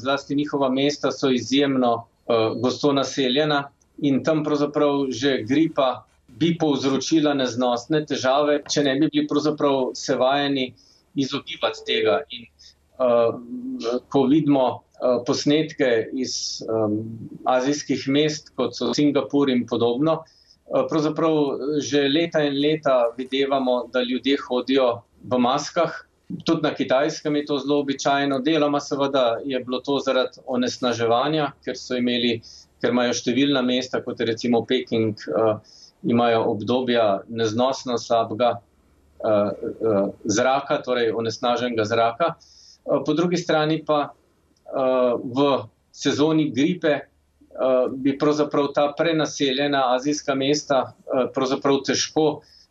[0.00, 7.34] zlasti njihova mesta, so izjemno uh, gosto naseljena in tam pravzaprav že gripa bi povzročila
[7.34, 10.72] neznosne težave, če ne bi bili pravzaprav se vajeni
[11.14, 12.20] izogibati tega.
[12.30, 12.44] In
[12.98, 16.98] uh, ko vidimo uh, posnetke iz um,
[17.44, 24.02] azijskih mest, kot so Singapur in podobno, uh, pravzaprav že leta in leta videvamo, da
[24.02, 24.90] ljudje hodijo
[25.22, 26.02] v maskah.
[26.44, 31.78] Tudi na kitajskem je to zelo običajno, deloma seveda je bilo to zaradi onesnaževanja, ker
[31.78, 32.40] so imeli,
[32.82, 35.60] ker imajo številna mesta, kot je recimo Peking, uh,
[36.02, 42.34] imajo obdobja neznosno slabega uh, uh, zraka, torej onesnaženega zraka.
[42.82, 45.46] Uh, po drugi strani pa uh, v
[45.94, 52.26] sezoni gripe uh, bi pravzaprav ta prenaseljena azijska mesta uh, pravzaprav težko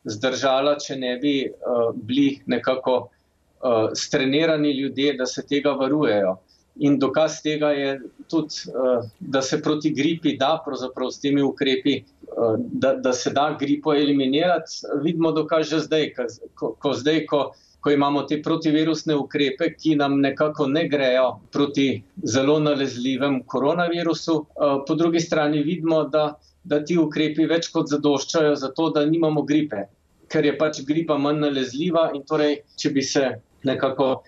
[0.05, 6.37] zdržala, če ne bi uh, bili nekako uh, strenirani ljudje, da se tega varujejo.
[6.85, 7.91] In dokaz tega je
[8.29, 13.31] tudi, uh, da se proti gripi da, pravzaprav s temi ukrepi, uh, da, da se
[13.33, 14.81] da gripo eliminirati.
[15.03, 16.11] Vidimo dokaz že zdaj,
[16.55, 17.45] ko, ko, zdaj ko,
[17.85, 24.39] ko imamo te protivirusne ukrepe, ki nam nekako ne grejo proti zelo nalezljivem koronavirusu.
[24.87, 29.45] Po drugi strani vidimo, da, da ti ukrepi več kot zadoščajo za to, da nimamo
[29.45, 29.85] gripe.
[30.31, 33.25] Ker je pač gripa manj nalezljiva, in torej, če bi se
[33.65, 34.23] nekako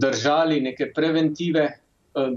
[0.00, 1.68] držali neke preventive,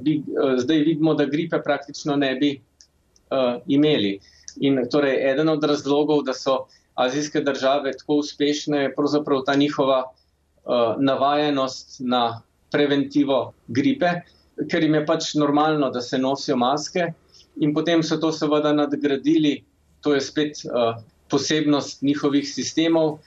[0.01, 0.21] bi,
[0.57, 4.19] zdaj vidimo, da gripe praktično ne bi uh, imeli.
[4.61, 6.65] In torej, eden od razlogov, da so
[6.99, 14.11] azijske države tako uspešne, je pravzaprav ta njihova uh, navajenost na preventivo gripe,
[14.69, 17.13] ker jim je pač normalno, da se nosijo maske,
[17.59, 19.63] in potem so to seveda nadgradili,
[20.01, 20.99] to je spet uh,
[21.31, 23.17] posebnost njihovih sistemov,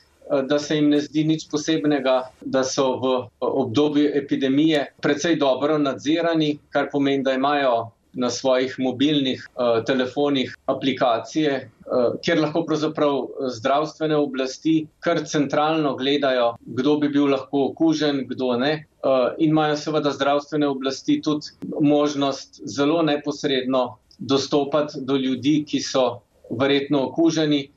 [0.49, 6.59] da se jim ne zdi nič posebnega, da so v obdobju epidemije precej dobro nadzirani,
[6.73, 14.17] kar pomeni, da imajo na svojih mobilnih uh, telefonih aplikacije, uh, kjer lahko pravzaprav zdravstvene
[14.17, 18.87] oblasti kar centralno gledajo, kdo bi bil lahko okužen, kdo ne.
[19.05, 26.21] Uh, in imajo seveda zdravstvene oblasti tudi možnost zelo neposredno dostopati do ljudi, ki so
[26.51, 27.69] verjetno okuženi,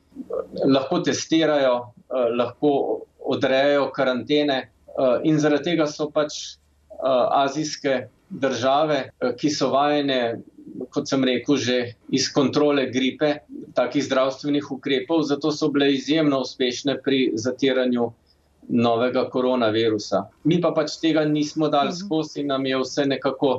[0.64, 1.76] lahko testirajo,
[2.08, 2.70] Eh, lahko
[3.20, 10.38] odrejajo karantene eh, in zaradi tega so pač eh, azijske države, ki so vajene,
[10.92, 11.76] kot sem rekel, že
[12.12, 13.30] iz kontrole gripe,
[13.76, 18.08] takih zdravstvenih ukrepov, zato so bile izjemno uspešne pri zatiranju
[18.68, 20.26] novega koronavirusa.
[20.44, 23.52] Mi pa pač tega nismo dali skozi in nam je vse nekako,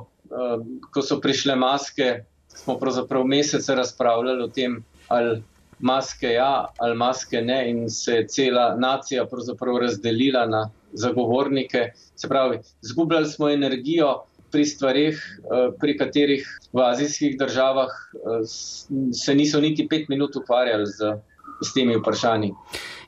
[0.94, 2.12] ko so prišle maske,
[2.54, 4.78] smo pravzaprav mesece razpravljali o tem,
[5.10, 5.42] ali
[5.80, 11.92] maske ja ali maske ne in se je cela nacija pravzaprav razdelila na zagovornike.
[12.16, 18.46] Se pravi, zgubljali smo energijo pri stvarih, eh, pri katerih v azijskih državah eh,
[19.14, 21.14] se niso niti pet minut ukvarjali z,
[21.62, 22.54] z temi vprašanji.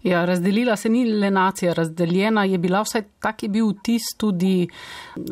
[0.03, 4.67] Ja, razdelila se ni le nacija, razdeljena je bila vsaj tak je bil vtis tudi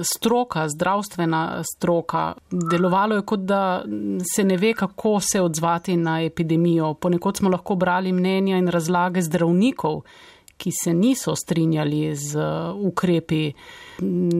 [0.01, 2.33] stroka, zdravstvena stroka.
[2.51, 3.83] Delovalo je kot da
[4.35, 6.93] se ne ve, kako se odzvati na epidemijo.
[6.93, 10.01] Ponekod smo lahko brali mnenja in razlage zdravnikov,
[10.59, 12.39] ki se niso strinjali z
[12.75, 13.53] ukrepi,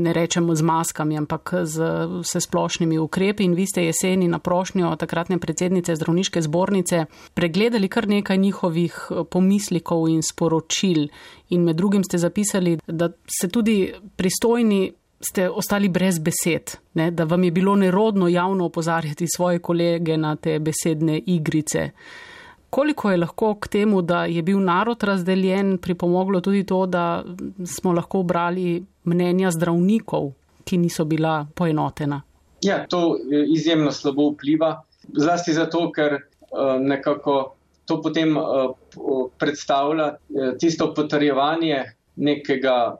[0.03, 1.79] ne rečemo z maskami, ampak z
[2.20, 3.47] vse splošnimi ukrepi.
[3.47, 8.99] In vi ste jeseni na prošnjo takratne predsednice zdravniške zbornice pregledali kar nekaj njihovih
[9.32, 11.07] pomislikov in sporočil.
[11.49, 13.09] In med drugim ste zapisali, da
[13.39, 14.93] se tudi pristojni.
[15.22, 17.09] Ste ostali brez besed, ne?
[17.11, 21.89] da vam je bilo nerodno javno opozarjati svoje kolege na te besedne igrice.
[22.70, 27.24] Koliko je lahko k temu, da je bil narod razdeljen, pripomoglo tudi to, da
[27.65, 30.32] smo lahko brali mnenja zdravnikov,
[30.63, 32.22] ki niso bila poenotena?
[32.61, 33.17] Ja, to
[33.55, 34.84] izjemno slabo vpliva.
[35.17, 37.55] Zlasti zato, ker uh, nekako
[37.86, 38.76] to potem uh,
[39.39, 40.11] predstavlja
[40.59, 41.84] tisto potrjevanje
[42.15, 42.95] nekega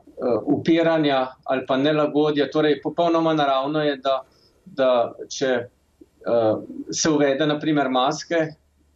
[0.46, 2.48] upiranja ali pa nelagodja.
[2.50, 4.22] Torej, popolnoma naravno je, da
[4.64, 5.52] da če
[6.92, 8.40] se uvede naprimer maske,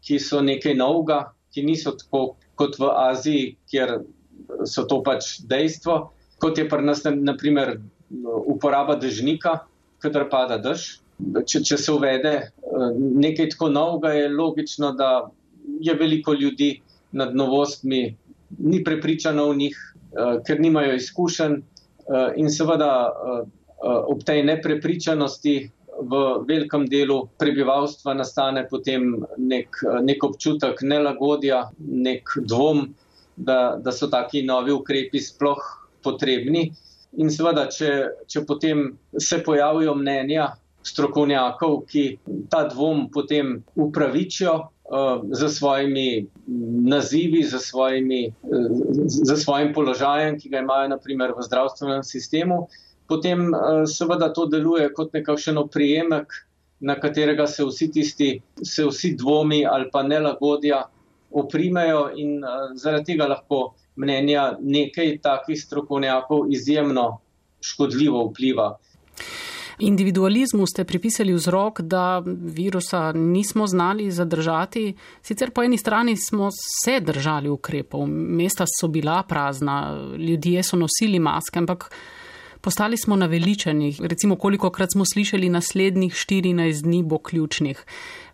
[0.05, 3.99] ki so nekaj novega, ki niso tako kot v Aziji, kjer
[4.69, 6.11] so to pač dejstvo,
[6.43, 7.79] kot je pri nas naprimer
[8.47, 9.63] uporaba dežnika,
[10.03, 11.01] kadar pada dež.
[11.47, 15.31] Če, če se uvede uh, nekaj tako novega, je logično, da
[15.81, 16.81] je veliko ljudi
[17.15, 18.09] nad novostmi,
[18.59, 22.91] ni prepričano v njih, uh, ker nimajo izkušenj uh, in seveda
[23.85, 25.55] ob tej neprepričanosti
[26.01, 32.89] v velikem delu prebivalstva nastane potem nek, nek občutek nelagodja, nek dvom,
[33.37, 35.63] da, da so taki novi ukrepi sploh
[36.05, 36.69] potrebni.
[37.19, 37.91] In seveda, če,
[38.27, 38.87] če potem
[39.19, 40.53] se pojavijo mnenja
[40.85, 42.05] strokovnjakov, ki
[42.53, 46.27] ta dvom potem upravičijo uh, za svojimi
[46.91, 48.67] nazivi, za, svojimi, uh,
[49.07, 52.67] za svojim položajem, ki ga imajo naprimer v zdravstvenem sistemu,
[53.09, 56.33] potem uh, seveda to deluje kot nekakšen oprijemek,
[56.81, 58.31] na katerega se vsi tisti,
[58.63, 60.83] se vsi dvomi ali pa nelagodja
[61.31, 67.21] oprimejo in uh, zaradi tega lahko mnenja nekaj takih strokovnjakov izjemno
[67.61, 68.75] škodljivo vpliva.
[69.79, 76.49] Individualizmu ste pripisali vzrok, da virusa nismo znali zadržati, sicer po eni strani smo
[76.85, 81.91] se držali ukrepov, mesta so bila prazna, ljudje so nosili maske, ampak
[82.65, 83.97] postali smo naveličeni.
[84.01, 87.85] Recimo, koliko krat smo slišali, naslednjih 14 dni bo ključnih.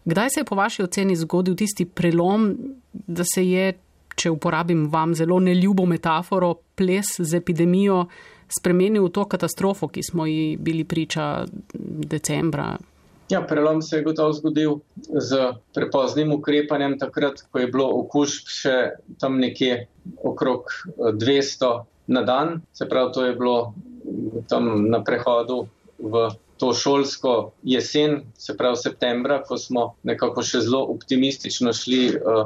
[0.04, 2.56] Kdaj se je po vaši oceni zgodil tisti prelom,
[2.92, 3.72] da se je,
[4.14, 8.04] če uporabim vam zelo neljubo metaforo, ples z epidemijo
[8.50, 11.44] spremenil v to katastrofo, ki smo ji bili priča
[12.14, 12.76] decembra?
[13.30, 18.78] Ja, prelom se je gotovo zgodil z prepoznim ukrepanjem, takrat, ko je bilo okužb še
[19.22, 19.84] tam nekje
[20.22, 21.70] okrog 200
[22.10, 22.60] na dan.
[22.72, 23.74] Se pravi, to je bilo
[24.48, 25.66] tam na prehodu
[25.98, 26.30] v
[26.60, 32.42] to šolsko jesen, se pravi septembra, ko smo nekako še zelo optimistično šli eh,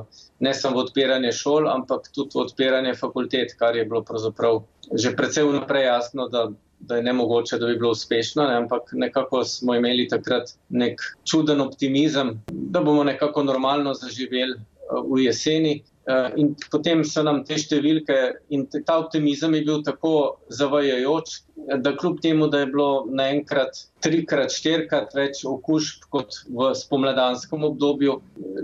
[0.46, 5.14] ne samo v odpiranje šol, ampak tudi v odpiranje fakultet, kar je bilo pravzaprav že
[5.16, 6.44] precej vnaprej jasno, da,
[6.78, 8.58] da je nemogoče, da bi bilo uspešno, ne?
[8.62, 15.24] ampak nekako smo imeli takrat nek čuden optimizem, da bomo nekako normalno zaživeli eh, v
[15.26, 15.80] jeseni.
[16.04, 18.16] Eh, in potem so nam te številke
[18.52, 21.38] in ta optimizem je bil tako zavajajoč,
[21.80, 28.18] da kljub temu, da je bilo naenkrat trikrat, štirikrat več okužb kot v spomladanskem obdobju,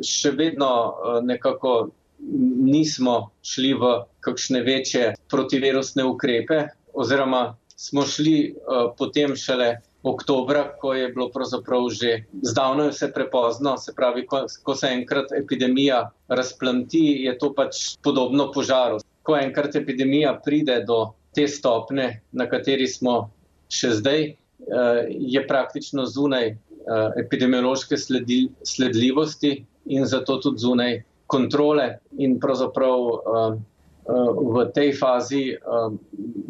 [0.04, 1.74] še vedno eh, nekako
[2.20, 10.94] nismo šli v kakšne večje protivirusne ukrepe oziroma smo šli uh, potem šele oktobra, ko
[10.94, 17.24] je bilo pravzaprav že zdavno vse prepozno, se pravi, ko, ko se enkrat epidemija razplanti,
[17.24, 19.00] je to pač podobno požaru.
[19.22, 23.30] Ko enkrat epidemija pride do te stopne, na kateri smo
[23.68, 24.36] še zdaj, eh,
[25.08, 26.56] je praktično zunaj eh,
[27.20, 33.60] epidemiološke sledi, sledljivosti in zato tudi zunaj kontrole in pravzaprav eh,
[34.10, 35.54] v tej fazi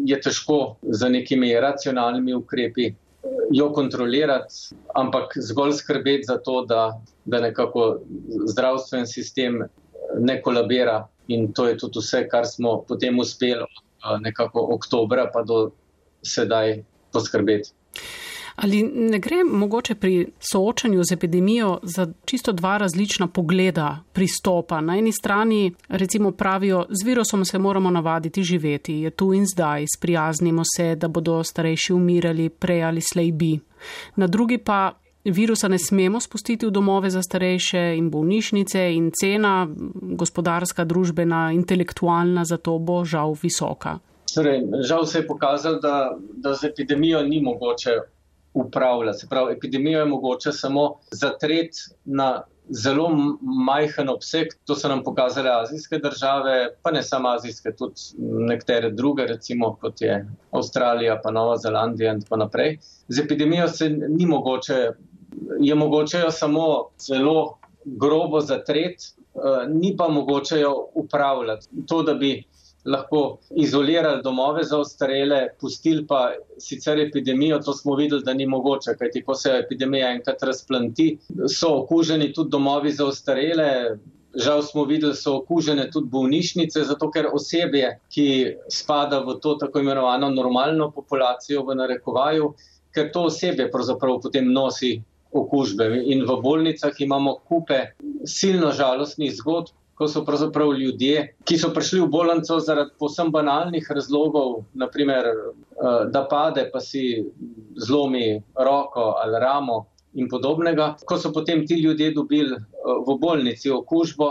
[0.07, 2.87] je težko za nekimi racionalnimi ukrepi
[3.53, 4.55] jo kontrolirati,
[4.95, 7.99] ampak zgolj skrbeti za to, da, da nekako
[8.47, 9.63] zdravstven sistem
[10.19, 11.09] ne kolabira.
[11.29, 13.67] In to je tudi vse, kar smo potem uspeli
[14.21, 15.71] nekako oktobra pa do
[16.23, 17.71] sedaj poskrbeti.
[18.63, 24.81] Ali ne gre mogoče pri soočanju z epidemijo za čisto dva različna pogleda pristopa?
[24.81, 29.87] Na eni strani recimo pravijo, z virusom se moramo navaditi živeti, je tu in zdaj,
[29.97, 33.59] sprijaznimo se, da bodo starejši umirali prej ali slej bi.
[34.17, 34.93] Na drugi pa
[35.25, 42.45] virusa ne smemo spustiti v domove za starejše in bolnišnice in cena gospodarska, družbena, intelektualna
[42.45, 43.99] za to bo žal visoka.
[44.35, 47.91] Torej, žal se je pokazalo, da, da z epidemijo ni mogoče
[48.55, 49.13] upravlja.
[49.13, 53.11] Se pravi, epidemijo je mogoče samo zatreti na zelo
[53.43, 54.49] majhen obseg.
[54.65, 60.01] To so nam pokazale azijske države, pa ne samo azijske, tudi nekatere druge, recimo kot
[60.01, 62.79] je Avstralija, pa Nova Zelandija in tako naprej.
[63.09, 64.91] Z epidemijo se ni mogoče,
[65.61, 66.67] je mogoče jo samo
[66.99, 71.69] zelo grobo zatreti, eh, ni pa mogoče jo upravljati.
[71.89, 72.45] To, da bi
[72.85, 78.95] lahko izolirali domove za ostarele, pustili pa sicer epidemijo, to smo videli, da ni mogoče,
[78.99, 81.19] kajti ko se epidemija enkrat razplanti,
[81.49, 83.99] so okuženi tudi domovi za ostarele.
[84.35, 88.27] Žal smo videli, da so okužene tudi bolnišnice, zato ker osebje, ki
[88.71, 92.53] spada v to tako imenovano normalno populacijo v narekovaju,
[92.95, 95.01] ker to osebje pravzaprav potem nosi
[95.33, 95.89] okužbe.
[96.15, 97.81] In v bolnicah imamo kupe
[98.25, 103.85] silno žalostnih zgodb, ko so pravzaprav ljudje, ki so prišli v bolnico zaradi posem banalnih
[103.93, 107.03] razlogov, naprimer, eh, da pade, pa si
[107.77, 109.75] zlomi roko ali ramo
[110.15, 110.95] in podobnega.
[111.05, 112.63] Ko so potem ti ljudje dobili eh,
[113.09, 114.31] v bolnici okužbo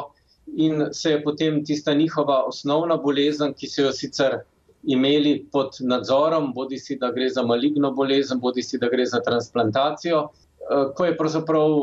[0.58, 4.40] in se je potem tista njihova osnovna bolezen, ki so jo sicer
[4.84, 9.22] imeli pod nadzorom, bodi si, da gre za maligno bolezen, bodi si, da gre za
[9.22, 11.78] transplantacijo, eh, ko je pravzaprav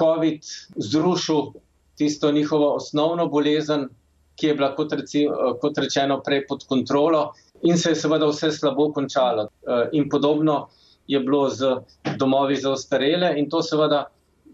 [0.00, 0.40] COVID
[0.76, 1.52] zrušil
[1.96, 3.88] tisto njihovo osnovno bolezen,
[4.36, 5.26] ki je bila, kot, reci,
[5.60, 7.32] kot rečeno, prej pod kontrolo,
[7.62, 9.48] in se je seveda vse slabo končalo.
[9.92, 10.66] In podobno
[11.06, 11.76] je bilo z
[12.18, 14.04] domovi za ostarele, in to seveda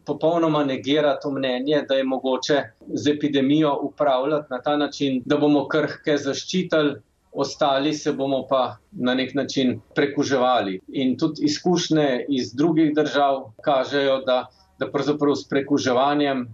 [0.06, 2.62] popolnoma negira to mnenje, da je mogoče
[2.94, 6.96] z epidemijo upravljati na ta način, da bomo krhke zaščitili.
[7.32, 10.80] Ostali se bomo pa na nek način prekuževali.
[10.88, 14.46] In tudi izkušnje iz drugih držav kažejo, da,
[14.78, 16.48] da pravzaprav s prekuževanjem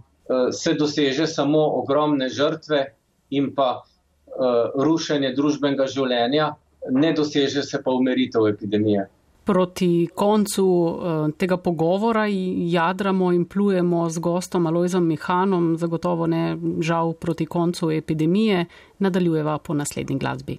[0.51, 2.85] se doseže samo ogromne žrtve
[3.29, 6.53] in pa uh, rušenje družbenega življenja,
[6.91, 9.07] ne doseže se pa umeritev epidemije.
[9.47, 17.13] Proti koncu uh, tega pogovora jadramo in plujemo z gostom Alojzom Mihanom, zagotovo ne žal
[17.13, 18.65] proti koncu epidemije,
[18.99, 20.57] nadaljujeva po naslednji glasbi.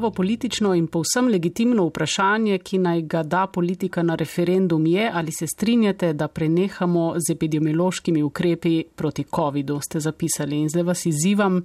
[0.00, 5.32] Pravo politično in povsem legitimno vprašanje, ki naj ga da politika na referendum, je, ali
[5.32, 10.56] se strinjate, da prenehamo z epidemiološkimi ukrepi proti COVID-u, ste zapisali.
[10.56, 11.60] In zdaj vas izzivam,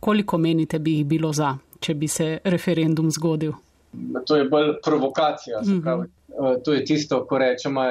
[0.00, 3.52] koliko menite bi jih bilo za, če bi se referendum zgodil.
[4.26, 5.60] To je bolj provokacija.
[5.82, 6.08] Pravi.
[6.28, 7.84] Uh, to je tisto, ko rečemo,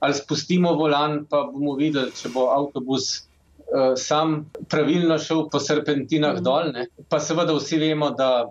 [0.00, 6.42] ali spustimo volan, pa bomo videli, če bo avtobus uh, sam pravilno šel po serpentinah
[6.42, 6.44] mm.
[6.44, 6.74] dol.
[6.76, 6.90] Ne?
[7.08, 8.50] Pa seveda vsi vemo, da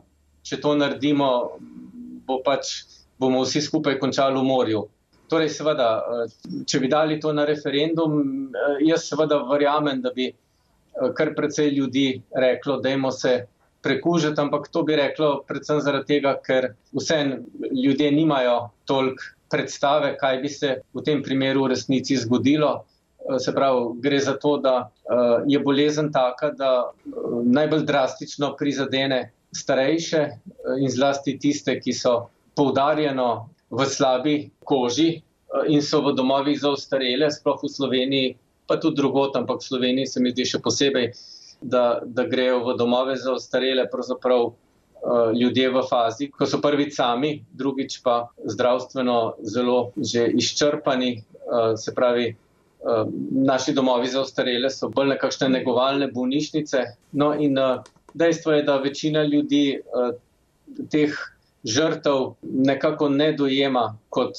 [0.50, 1.30] če to naredimo,
[2.26, 2.74] bo pač,
[3.22, 4.84] bomo vsi skupaj končali v morju.
[5.30, 5.90] Torej, seveda,
[6.66, 8.18] če bi dali to na referendum,
[8.82, 10.32] jaz seveda verjamem, da bi
[11.16, 13.46] kar precej ljudi reklo, da imamo se
[13.82, 17.20] prekužiti, ampak to bi reklo predvsem zaradi tega, ker vse
[17.72, 22.84] ljudje nimajo toliko predstave, kaj bi se v tem primeru v resnici zgodilo.
[23.40, 24.90] Se pravi, gre za to, da
[25.48, 26.92] je bolezen taka, da
[27.46, 30.22] najbolj drastično prizadene starejše
[30.80, 34.36] in zlasti tiste, ki so poudarjeno v slabi
[34.66, 35.22] koži
[35.68, 38.38] in so v domovih za ostarele, sploh v Sloveniji,
[38.70, 41.14] pa tudi drugot, ampak v Sloveniji se mi zdi še posebej
[41.62, 44.54] da, da grejo v domove za ostarele, pravzaprav uh,
[45.34, 51.24] ljudje v fazi, ko so prvič sami, drugič pa zdravstveno zelo že izčrpani.
[51.76, 52.36] Se pravi,
[53.32, 56.84] naši domovi za ostarele so bolj nekakšne negovalne bolnišnice.
[57.18, 57.58] No, in
[58.20, 60.12] dejstvo je, da večina ljudi uh,
[60.92, 61.16] teh
[61.64, 64.36] žrtev nekako ne dojema kot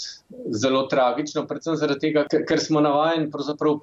[0.51, 3.31] zelo tragično, predvsem zaradi tega, ker smo navajeni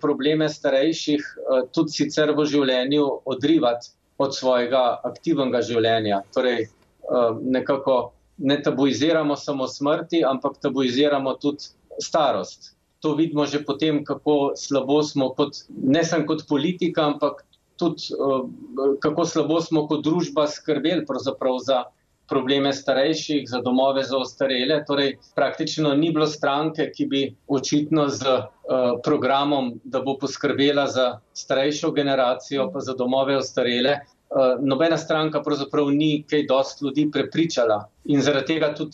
[0.01, 6.21] probleme starejših eh, tudi sicer v življenju odrivati od svojega aktivnega življenja.
[6.33, 11.69] Torej, eh, nekako ne tabuiziramo samo smrti, ampak tabuiziramo tudi
[12.01, 12.73] starost.
[13.05, 17.45] To vidimo že potem, kako slabo smo kot, ne samo kot politika, ampak
[17.77, 21.05] tudi eh, kako slabo smo kot družba skrbeli
[21.65, 21.83] za
[22.27, 24.81] probleme starejših, za domove za ostarele.
[24.87, 31.19] Torej, praktično ni bilo stranke, ki bi očitno z uh, programom, da bo poskrbela za
[31.33, 33.99] starejšo generacijo, pa za domove ostarele.
[34.27, 38.91] Uh, nobena stranka pravzaprav ni kaj dosti ljudi prepričala in zaradi tega tudi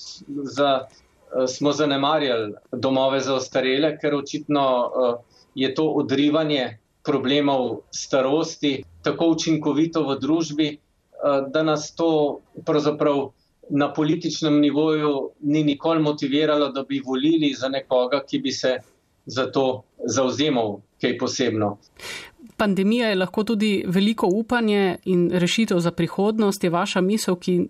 [0.54, 4.66] za, uh, smo zanemarjali domove za ostarele, ker očitno
[5.56, 10.70] je to odrivanje problemov starosti tako učinkovito v družbi,
[11.24, 13.30] Eh, da nas to pravzaprav
[13.70, 18.78] na političnem nivoju ni nikoli motiviralo, da bi volili za nekoga, ki bi se
[19.26, 21.78] za to zauzemal kaj posebno.
[22.58, 26.64] Pandemija je lahko tudi veliko upanje in rešitev za prihodnost.
[26.64, 27.70] Je vaša misel, ki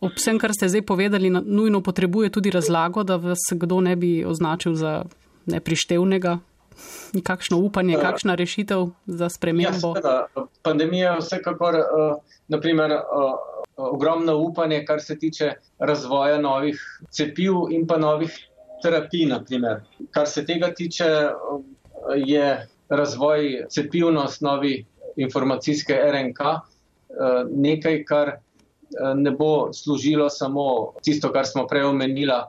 [0.00, 4.24] ob vsem, kar ste zdaj povedali, nujno potrebuje tudi razlago, da vas kdo ne bi
[4.24, 5.04] označil za
[5.46, 6.38] neprištevnega?
[7.22, 8.00] Kakšno upanje, ja.
[8.00, 9.94] kakšna rešitev za spremembo?
[9.98, 10.26] Ja,
[10.62, 11.74] pandemija je vsekakor.
[11.74, 12.16] Uh,
[12.48, 12.92] naprimer,
[13.76, 18.34] ogromno upanje, kar se tiče razvoja novih cepiv in pa novih
[18.82, 19.26] terapij.
[19.26, 19.82] Naprimer.
[20.10, 21.08] Kar se tega tiče,
[22.16, 24.84] je razvoj cepiv na osnovi
[25.16, 26.40] informacijske RNK
[27.50, 28.32] nekaj, kar
[29.14, 32.40] ne bo služilo samo tisto, kar smo prej omenili,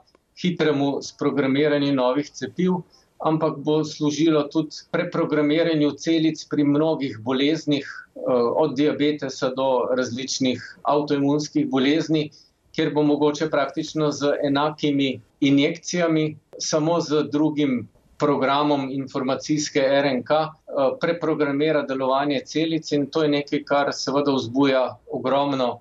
[0.42, 2.82] hitremu sprogramiranju novih cepiv
[3.22, 8.20] ampak bo služilo tudi preprogramiranju celic pri mnogih boleznih, eh,
[8.64, 12.32] od diabetesa do različnih avtoimunskih bolezni,
[12.76, 20.50] kjer bo mogoče praktično z enakimi injekcijami, samo z drugim programom informacijske RNK, eh,
[21.02, 25.80] preprogramira delovanje celic in to je nekaj, kar seveda vzbuja ogromno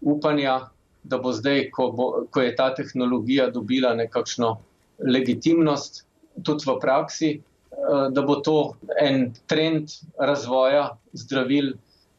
[0.00, 0.60] upanja,
[1.04, 4.56] da bo zdaj, ko, bo, ko je ta tehnologija dobila nekakšno
[5.02, 6.04] legitimnost,
[6.42, 11.72] tudi v praksi, eh, da bo to en trend razvoja zdravil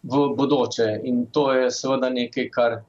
[0.03, 1.01] v bodoče.
[1.03, 2.84] In to je seveda nekaj, kar eh,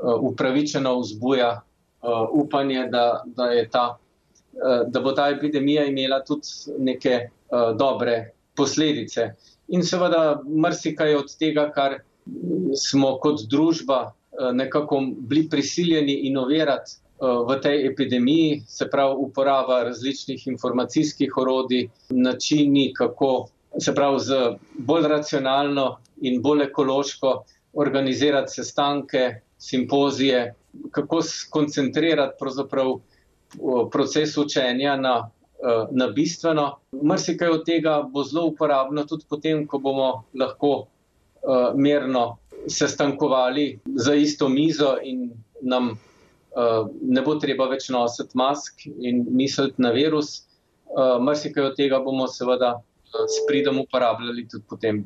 [0.00, 3.86] upravičeno vzbuja eh, upanje, da, da, ta,
[4.86, 7.30] da bo ta epidemija imela tudi neke
[7.78, 9.30] dobre posledice.
[9.68, 12.00] In seveda marsikaj od tega, kar
[12.76, 14.10] smo kot družba
[14.52, 15.00] nekako
[15.30, 23.48] bili prisiljeni inovirati, v tej epidemiji, se pravi uporaba različnih informacijskih orodij, načini, kako
[23.78, 24.38] se pravi z
[24.78, 30.54] bolj racionalno in bolj ekološko organizirati sestanke, simpozije,
[30.90, 32.94] kako skoncentrirati pravzaprav
[33.92, 35.30] proces učenja na,
[35.90, 36.78] na bistveno.
[37.04, 40.86] Mrsikaj od tega bo zelo uporabno tudi potem, ko bomo lahko
[41.74, 45.98] merno sestankovali za isto mizo in nam
[47.02, 50.40] ne bo treba več nositi mask in misliti na virus.
[50.90, 52.82] Uh, Marsikaj od tega bomo seveda uh,
[53.26, 55.04] s pridom uporabljali tudi potem.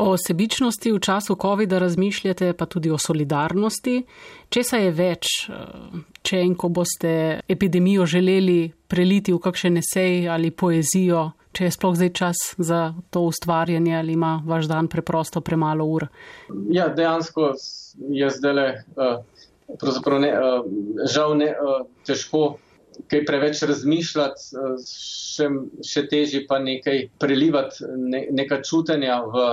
[0.00, 4.04] O sebičnosti v času COVID-a razmišljate, pa tudi o solidarnosti.
[4.48, 5.26] Če se je več,
[6.22, 11.98] če in ko boste epidemijo želeli preliti v kakšen esej ali poezijo, če je sploh
[11.98, 16.06] zdaj čas za to ustvarjanje ali ima vaš dan preprosto premalo ur?
[16.70, 17.52] Ja, dejansko
[18.08, 18.68] je zdaj le.
[18.96, 19.18] Uh,
[19.78, 20.66] pravzaprav ne, uh,
[21.12, 22.58] žal ne, uh, težko
[23.06, 25.48] kaj preveč razmišljati, eh, še,
[25.86, 29.46] še težje pa nekaj prelivati, ne, neka čutenja v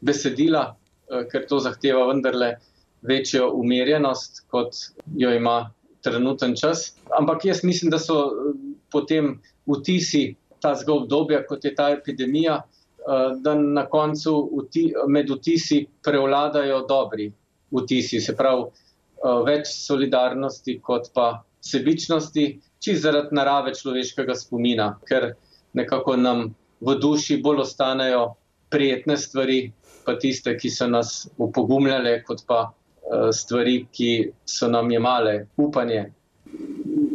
[0.00, 0.74] besedila,
[1.10, 2.56] eh, ker to zahteva vendarle
[3.02, 4.74] večjo umirjenost, kot
[5.16, 5.70] jo ima
[6.02, 6.96] trenuten čas.
[7.18, 8.52] Ampak jaz mislim, da so eh,
[8.90, 15.86] potem vtisi ta obdobja, kot je ta epidemija, eh, da na koncu vti, med vtisi
[16.02, 17.32] prevladajo dobri
[17.70, 18.87] vtisi, se pravi eh,
[19.46, 22.46] več solidarnosti kot pa sebičnosti,
[22.78, 25.32] čist zaradi narave človeškega spomina, ker
[25.74, 28.34] nekako nam v duši bolj ostanejo
[28.70, 29.72] prijetne stvari,
[30.06, 36.06] pa tiste, ki so nas upogumljale, kot pa uh, stvari, ki so nam jemale upanje.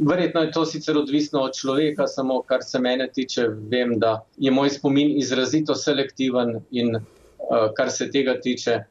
[0.04, 4.52] Verjetno je to sicer odvisno od človeka, samo kar se mene tiče, vem, da je
[4.52, 8.84] moj spomin izrazito selektiven in uh, kar se tega tiče,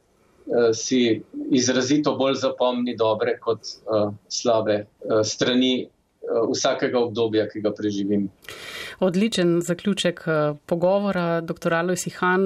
[0.73, 1.21] si
[1.51, 5.89] izrazito bolj zapomni dobre kot uh, slabe uh, strani uh,
[6.51, 8.27] vsakega obdobja, ki ga preživim.
[8.99, 11.73] Odličen zaključek eh, pogovora, dr.
[11.73, 12.43] Alois Han,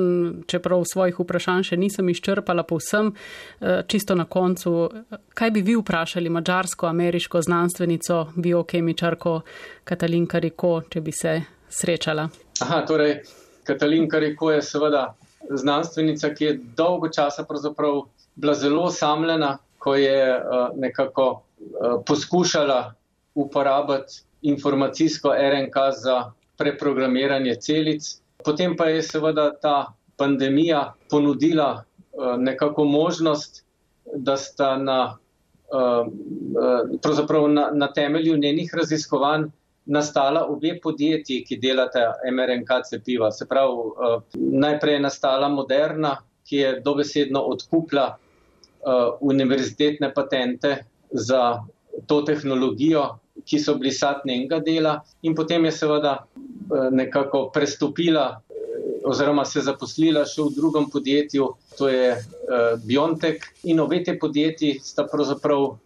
[0.47, 4.89] čeprav svojih vprašanj še nisem izčrpala povsem, eh, čisto na koncu.
[5.33, 9.41] Kaj bi vi vprašali mađarsko-ameriško znanstvenico, biokemičarko
[9.83, 12.29] Katalinka Riko, če bi se srečala?
[12.61, 13.19] Aha, torej,
[13.63, 15.13] Katalinka Riko je seveda
[15.49, 17.45] znanstvenica, ki je dolgo časa
[18.35, 22.93] bila zelo osamljena, ko je uh, nekako uh, poskušala
[23.35, 28.21] uporabiti informacijsko RNK za preprogramiranje celic.
[28.45, 33.63] Potem pa je seveda ta pandemija ponudila uh, nekako možnost,
[34.15, 35.17] da sta na,
[35.73, 36.07] uh,
[37.49, 39.43] na, na temelju njenih raziskovanj
[39.87, 43.31] nastala obe podjetji, ki delata MRNK cepiva.
[43.31, 46.17] Se pravi, uh, najprej je nastala Moderna,
[46.47, 50.77] ki je dobesedno odkupila uh, univerzitetne patente
[51.11, 51.63] za
[52.07, 58.41] to tehnologijo, ki so bili sad njenega dela, in potem je seveda eh, nekako prestopila
[59.07, 63.45] oziroma se zaposlila še v drugem podjetju, to je uh, Biontek.
[63.71, 65.77] In obe te podjetji sta pravzaprav uh,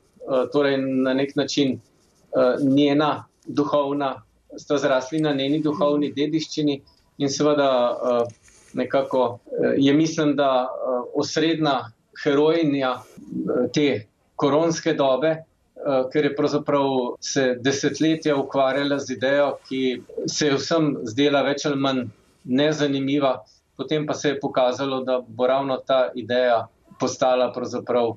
[0.53, 3.11] torej na nek način uh, njena
[3.45, 4.21] duhovna,
[4.57, 6.81] sta zrasli na njeni duhovni dediščini
[7.17, 8.27] in seveda uh,
[8.73, 11.79] nekako uh, je mislim, da uh, osrednja
[12.23, 15.37] herojinja uh, te koronske dobe,
[15.81, 16.87] Eh, ker je pravzaprav
[17.19, 22.03] se desetletja ukvarjala z idejo, ki se je vsem zdela več ali manj
[22.45, 23.31] nezanimiva,
[23.77, 26.67] potem pa se je pokazalo, da bo ravno ta ideja
[26.99, 27.49] postala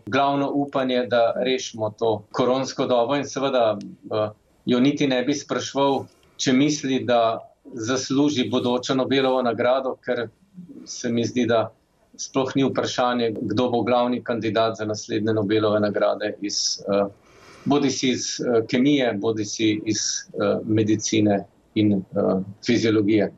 [0.07, 4.29] glavno upanje, da rešimo to koronsko dobo in seveda eh,
[4.67, 6.05] jo niti ne bi sprašval,
[6.37, 10.29] če misli, da zasluži bodočo Nobelovo nagrado, ker
[10.85, 11.69] se mi zdi, da
[12.17, 17.09] sploh ni vprašanje, kdo bo glavni kandidat za naslednje Nobelove nagrade iz uh,
[17.65, 19.99] bodi si iz uh, kemije, bodi si iz
[20.33, 21.45] uh, medicine
[21.75, 23.33] in uh, fiziologije.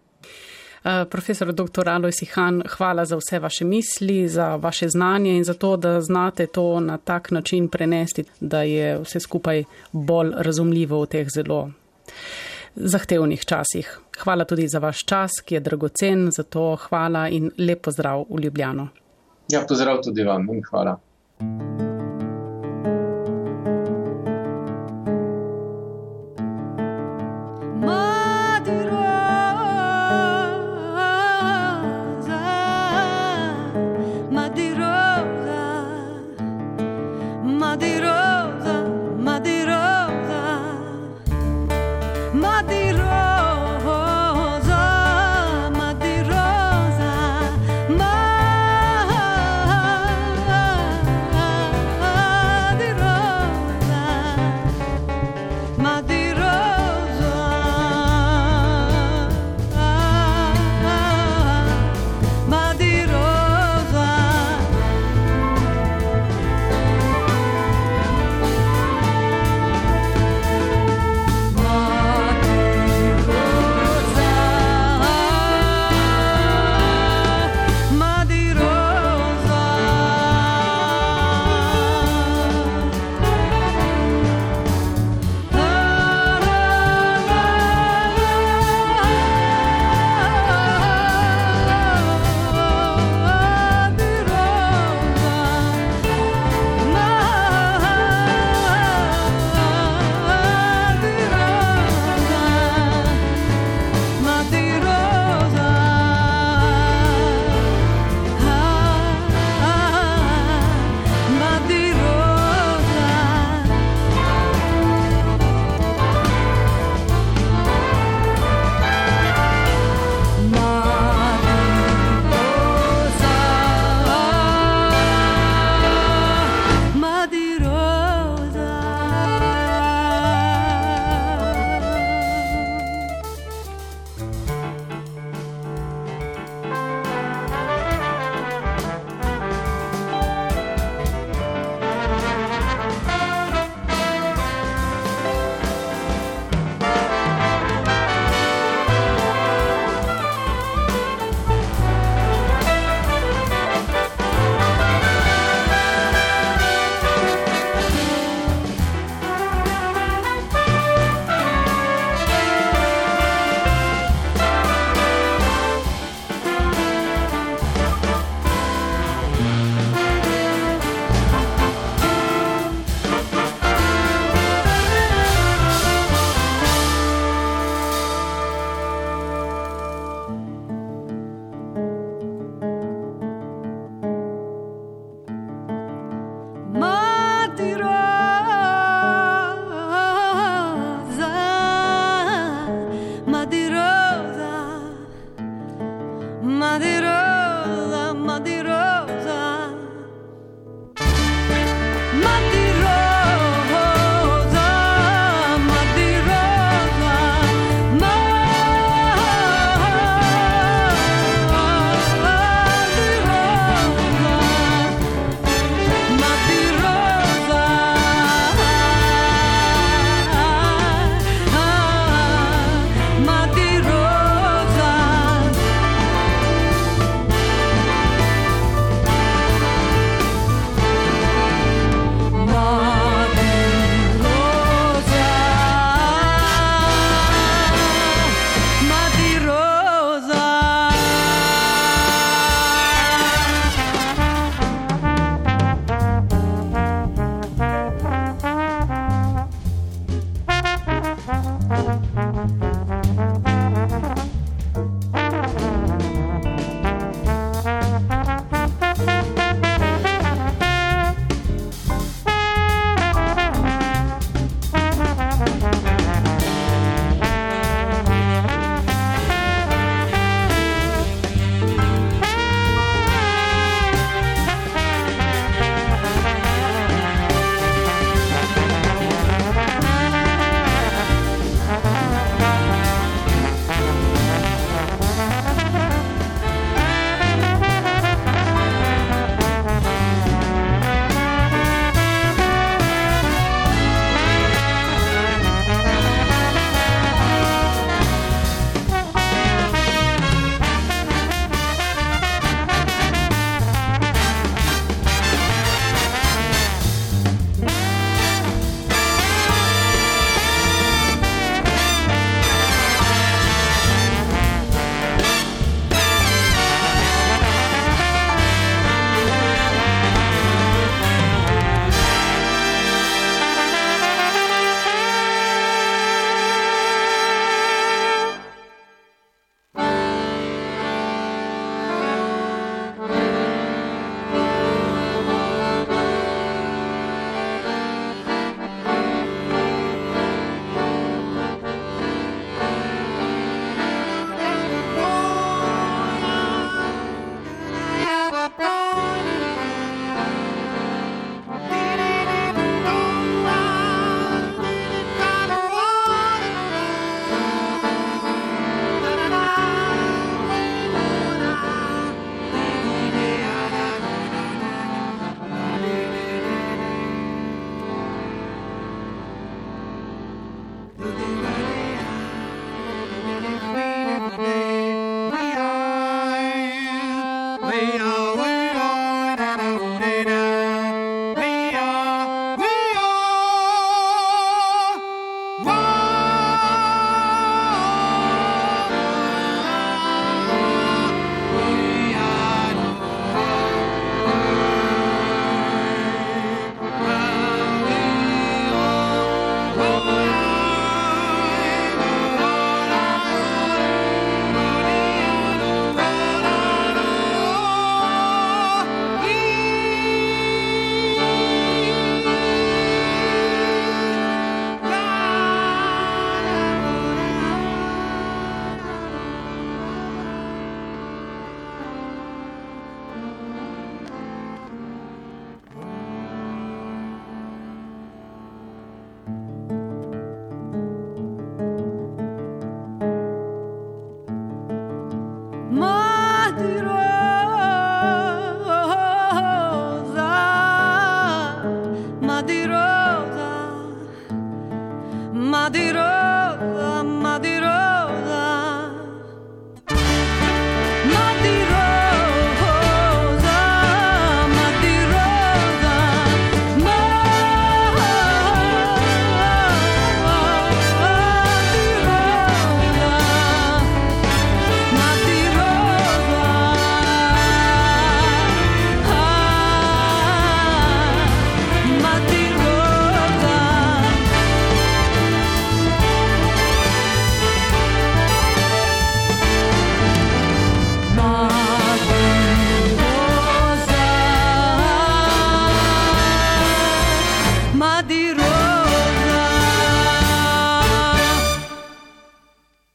[1.11, 1.89] Profesor dr.
[1.89, 6.47] Alois Han, hvala za vse vaše misli, za vaše znanje in za to, da znate
[6.47, 11.71] to na tak način prenesti, da je vse skupaj bolj razumljivo v teh zelo
[12.77, 13.99] zahtevnih časih.
[14.19, 18.89] Hvala tudi za vaš čas, ki je dragocen, zato hvala in lepo zdrav v Ljubljano.
[19.49, 20.99] Ja, pozdrav tudi vam in hvala.
[37.77, 38.33] Madeira.
[38.33, 38.36] Oh.